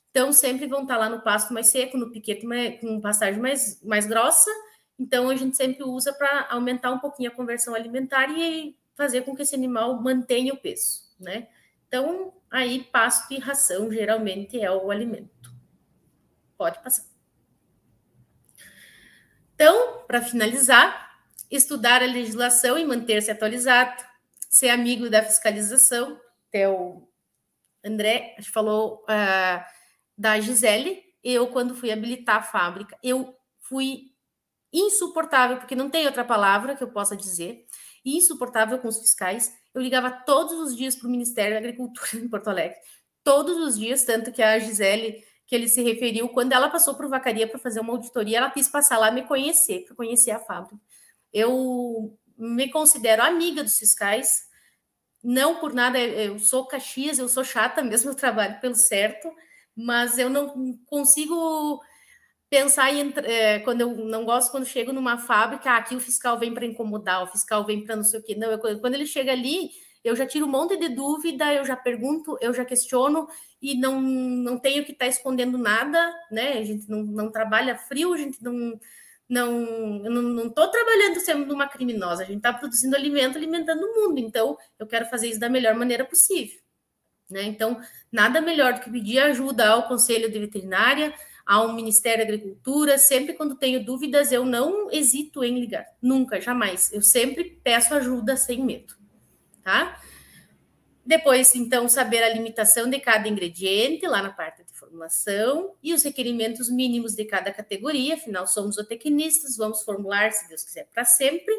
Então, 0.10 0.34
sempre 0.34 0.66
vão 0.68 0.82
estar 0.84 0.98
lá 0.98 1.10
no 1.10 1.22
pasto 1.22 1.54
mais 1.54 1.68
seco, 1.68 1.98
no 1.98 2.12
piquete 2.12 2.46
mais, 2.46 2.80
com 2.80 3.00
pastagem 3.00 3.40
mais, 3.40 3.82
mais 3.84 4.08
grossa. 4.08 4.50
Então, 4.98 5.30
a 5.30 5.36
gente 5.36 5.56
sempre 5.56 5.84
usa 5.84 6.12
para 6.12 6.48
aumentar 6.50 6.92
um 6.92 7.00
pouquinho 7.00 7.30
a 7.30 7.34
conversão 7.34 7.76
alimentar 7.76 8.30
e 8.30 8.78
fazer 8.96 9.22
com 9.22 9.36
que 9.36 9.44
esse 9.44 9.56
animal 9.56 10.02
mantenha 10.02 10.54
o 10.54 10.58
peso, 10.58 11.04
né? 11.20 11.48
Então, 11.88 12.34
aí 12.52 12.84
pasto 12.84 13.34
e 13.34 13.40
ração 13.40 13.92
geralmente 13.92 14.60
é 14.60 14.70
o 14.70 14.92
alimento. 14.92 15.54
Pode 16.58 16.80
passar. 16.84 17.06
Então, 19.56 20.04
para 20.08 20.22
finalizar, 20.22 21.18
estudar 21.50 22.02
a 22.02 22.06
legislação 22.06 22.78
e 22.78 22.86
manter-se 22.86 23.32
atualizado, 23.32 24.04
ser 24.50 24.70
amigo 24.70 25.10
da 25.10 25.24
fiscalização. 25.24 26.20
Até 26.48 26.68
o 26.68 27.08
André 27.84 28.36
falou 28.54 29.04
uh, 29.04 29.64
da 30.20 30.40
Gisele. 30.40 31.02
Eu, 31.24 31.48
quando 31.48 31.76
fui 31.76 31.92
habilitar 31.92 32.38
a 32.38 32.44
fábrica, 32.44 32.98
eu 33.02 33.36
fui 33.62 34.12
insuportável, 34.72 35.58
porque 35.58 35.76
não 35.76 35.90
tem 35.90 36.06
outra 36.06 36.24
palavra 36.24 36.76
que 36.76 36.84
eu 36.84 36.92
possa 36.92 37.16
dizer, 37.16 37.66
insuportável 38.06 38.78
com 38.80 38.88
os 38.88 39.00
fiscais 39.00 39.52
eu 39.74 39.82
ligava 39.82 40.12
todos 40.12 40.54
os 40.60 40.76
dias 40.76 40.96
para 40.96 41.08
o 41.08 41.12
Ministério 41.12 41.54
da 41.54 41.60
Agricultura 41.60 42.10
em 42.16 42.28
Porto 42.28 42.50
Alegre. 42.50 42.78
Todos 43.24 43.58
os 43.58 43.78
dias, 43.78 44.04
tanto 44.04 44.32
que 44.32 44.42
a 44.42 44.58
Gisele, 44.60 45.24
que 45.46 45.56
ele 45.56 45.68
se 45.68 45.82
referiu, 45.84 46.30
quando 46.30 46.54
ela 46.54 46.70
passou 46.70 46.96
por 46.96 47.08
vacaria 47.08 47.48
para 47.48 47.60
fazer 47.60 47.80
uma 47.80 47.94
auditoria, 47.94 48.40
ela 48.40 48.52
quis 48.52 48.68
passar 48.68 48.98
lá 48.98 49.12
me 49.12 49.24
conhecer, 49.24 49.86
para 49.86 49.96
conhecer 49.96 50.32
a 50.32 50.40
fábrica. 50.40 50.80
Eu 51.32 52.18
me 52.38 52.70
considero 52.70 53.22
amiga 53.22 53.64
dos 53.64 53.78
fiscais, 53.78 54.48
não 55.24 55.60
por 55.60 55.74
nada, 55.74 56.00
eu 56.00 56.40
sou 56.40 56.66
Caxias, 56.66 57.20
eu 57.20 57.28
sou 57.28 57.44
chata 57.44 57.84
mesmo, 57.84 58.10
eu 58.12 58.16
trabalho 58.16 58.60
pelo 58.60 58.76
certo, 58.76 59.32
mas 59.80 60.18
eu 60.18 60.30
não 60.30 60.78
consigo 60.86 61.80
pensar 62.50 62.92
em 62.94 63.14
é, 63.24 63.60
quando 63.60 63.82
eu 63.82 63.96
não 63.96 64.26
gosto 64.26 64.52
quando 64.52 64.66
chego 64.66 64.92
numa 64.92 65.18
fábrica, 65.18 65.72
ah, 65.72 65.78
aqui 65.78 65.96
o 65.96 66.00
fiscal 66.00 66.38
vem 66.40 66.54
para 66.54 66.66
incomodar, 66.66 67.24
o 67.24 67.28
fiscal 67.28 67.66
vem 67.66 67.86
para 67.86 67.96
não 67.96 68.04
sei 68.04 68.20
o 68.20 68.24
quê. 68.24 68.36
Não, 68.36 68.52
eu, 68.52 68.80
quando 68.80 68.96
ele 68.96 69.06
chega 69.06 69.32
ali, 69.32 69.70
eu 70.04 70.16
já 70.16 70.26
tiro 70.26 70.46
um 70.46 70.50
monte 70.50 70.78
de 70.78 70.90
dúvida, 70.90 71.54
eu 71.54 71.64
já 71.66 71.76
pergunto, 71.76 72.38
eu 72.42 72.54
já 72.54 72.66
questiono 72.66 73.28
e 73.62 73.78
não, 73.78 74.02
não 74.02 74.60
tenho 74.60 74.84
que 74.84 74.92
estar 74.92 75.06
tá 75.06 75.10
escondendo 75.10 75.58
nada, 75.58 76.14
né? 76.32 76.54
A 76.58 76.64
gente 76.64 76.90
não, 76.90 77.04
não 77.04 77.32
trabalha 77.32 77.78
frio, 77.78 78.14
a 78.14 78.18
gente 78.18 78.44
não 78.44 78.80
não 79.30 79.62
não 80.10 80.48
estou 80.48 80.68
trabalhando 80.70 81.20
sendo 81.20 81.54
uma 81.54 81.68
criminosa, 81.68 82.24
a 82.24 82.26
gente 82.26 82.38
está 82.38 82.52
produzindo 82.52 82.96
alimento, 82.96 83.38
alimentando 83.38 83.84
o 83.84 83.96
mundo, 83.96 84.20
então 84.20 84.58
eu 84.80 84.88
quero 84.88 85.06
fazer 85.06 85.28
isso 85.30 85.40
da 85.40 85.48
melhor 85.50 85.76
maneira 85.76 86.04
possível. 86.04 86.60
Né? 87.30 87.44
Então, 87.44 87.80
nada 88.12 88.42
melhor 88.42 88.74
do 88.74 88.80
que 88.82 88.90
pedir 88.90 89.20
ajuda 89.20 89.70
ao 89.70 89.88
Conselho 89.88 90.32
de 90.32 90.40
Veterinária, 90.40 91.14
ao 91.46 91.74
Ministério 91.74 92.28
da 92.28 92.34
Agricultura. 92.34 92.98
Sempre 92.98 93.34
quando 93.34 93.56
tenho 93.56 93.84
dúvidas, 93.84 94.32
eu 94.32 94.46
não 94.46 94.92
hesito 94.92 95.44
em 95.44 95.60
ligar. 95.60 95.86
Nunca, 96.02 96.42
jamais. 96.42 96.92
Eu 96.92 97.02
sempre 97.02 97.60
peço 97.64 97.94
ajuda 97.94 98.36
sem 98.36 98.64
medo, 98.64 98.96
tá? 99.64 100.00
Depois, 101.06 101.56
então, 101.56 101.90
saber 101.90 102.22
a 102.22 102.30
limitação 102.32 102.88
de 102.88 103.00
cada 103.00 103.28
ingrediente, 103.28 104.06
lá 104.06 104.22
na 104.22 104.32
parte 104.32 104.64
de 104.64 104.72
formulação, 104.74 105.74
e 105.82 105.92
os 105.92 106.04
requerimentos 106.04 106.70
mínimos 106.70 107.16
de 107.16 107.26
cada 107.26 107.52
categoria, 107.52 108.14
afinal, 108.14 108.46
somos 108.46 108.76
zootecnistas, 108.76 109.58
vamos 109.58 109.82
formular, 109.82 110.32
se 110.32 110.48
Deus 110.48 110.64
quiser, 110.64 110.88
para 110.94 111.04
sempre. 111.04 111.52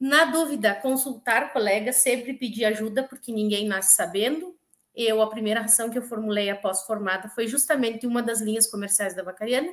Na 0.00 0.24
dúvida, 0.24 0.74
consultar 0.74 1.52
colegas, 1.52 1.96
sempre 1.96 2.32
pedir 2.32 2.64
ajuda, 2.64 3.02
porque 3.02 3.30
ninguém 3.30 3.68
nasce 3.68 3.94
sabendo, 3.94 4.56
eu, 4.98 5.22
a 5.22 5.30
primeira 5.30 5.60
ação 5.60 5.88
que 5.88 5.96
eu 5.96 6.02
formulei 6.02 6.50
após 6.50 6.82
formada 6.82 7.28
foi 7.28 7.46
justamente 7.46 8.04
uma 8.04 8.20
das 8.20 8.40
linhas 8.40 8.66
comerciais 8.66 9.14
da 9.14 9.22
Vacariana, 9.22 9.72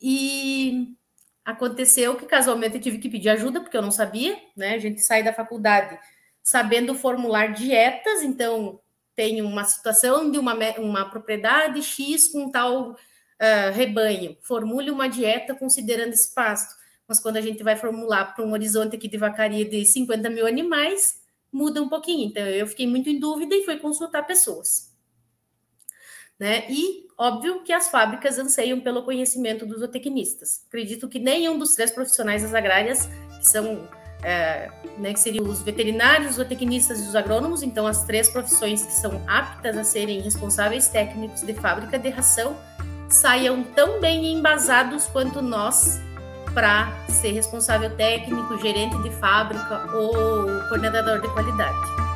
e 0.00 0.94
aconteceu 1.44 2.16
que 2.16 2.24
casualmente 2.24 2.76
eu 2.76 2.80
tive 2.80 2.98
que 2.98 3.10
pedir 3.10 3.28
ajuda, 3.28 3.60
porque 3.60 3.76
eu 3.76 3.82
não 3.82 3.90
sabia, 3.90 4.36
né? 4.56 4.74
A 4.74 4.78
gente 4.78 5.00
sai 5.02 5.22
da 5.22 5.32
faculdade 5.32 5.98
sabendo 6.42 6.94
formular 6.94 7.52
dietas, 7.52 8.22
então 8.22 8.80
tem 9.14 9.42
uma 9.42 9.64
situação 9.64 10.30
de 10.30 10.38
uma, 10.38 10.54
uma 10.78 11.10
propriedade 11.10 11.82
X 11.82 12.28
com 12.28 12.50
tal 12.50 12.92
uh, 12.92 13.72
rebanho, 13.74 14.36
formule 14.42 14.90
uma 14.90 15.08
dieta 15.08 15.54
considerando 15.54 16.12
esse 16.12 16.34
pasto. 16.34 16.74
Mas 17.06 17.20
quando 17.20 17.36
a 17.36 17.40
gente 17.40 17.62
vai 17.62 17.76
formular 17.76 18.34
para 18.34 18.44
um 18.44 18.52
horizonte 18.52 18.96
aqui 18.96 19.08
de 19.08 19.16
vacaria 19.16 19.64
de 19.64 19.84
50 19.84 20.30
mil 20.30 20.46
animais, 20.46 21.20
muda 21.56 21.82
um 21.82 21.88
pouquinho. 21.88 22.28
Então, 22.28 22.46
eu 22.46 22.66
fiquei 22.66 22.86
muito 22.86 23.08
em 23.08 23.18
dúvida 23.18 23.54
e 23.54 23.64
fui 23.64 23.78
consultar 23.78 24.26
pessoas. 24.26 24.94
Né? 26.38 26.70
E 26.70 27.06
óbvio 27.16 27.62
que 27.62 27.72
as 27.72 27.88
fábricas 27.88 28.38
anseiam 28.38 28.78
pelo 28.80 29.02
conhecimento 29.02 29.64
dos 29.64 29.78
zootecnistas. 29.78 30.62
Acredito 30.68 31.08
que 31.08 31.18
nenhum 31.18 31.58
dos 31.58 31.72
três 31.72 31.90
profissionais 31.90 32.42
das 32.42 32.52
agrárias, 32.52 33.08
que 33.38 33.48
são 33.48 33.88
é, 34.22 34.70
né, 34.98 35.14
que 35.14 35.20
seriam 35.20 35.46
os 35.46 35.62
veterinários, 35.62 36.30
os 36.30 36.36
zootecnistas 36.36 37.00
e 37.00 37.08
os 37.08 37.16
agrônomos, 37.16 37.62
então 37.62 37.86
as 37.86 38.04
três 38.04 38.28
profissões 38.28 38.84
que 38.84 38.92
são 38.92 39.22
aptas 39.26 39.78
a 39.78 39.84
serem 39.84 40.20
responsáveis 40.20 40.88
técnicos 40.88 41.40
de 41.40 41.54
fábrica 41.54 41.98
de 41.98 42.10
ração, 42.10 42.54
saiam 43.08 43.62
tão 43.62 43.98
bem 44.00 44.32
embasados 44.32 45.06
quanto 45.06 45.40
nós 45.40 46.00
para 46.56 46.90
ser 47.10 47.32
responsável 47.32 47.94
técnico, 47.96 48.58
gerente 48.58 48.96
de 49.02 49.10
fábrica 49.10 49.94
ou 49.94 50.14
coordenador 50.70 51.20
de 51.20 51.28
qualidade. 51.28 52.15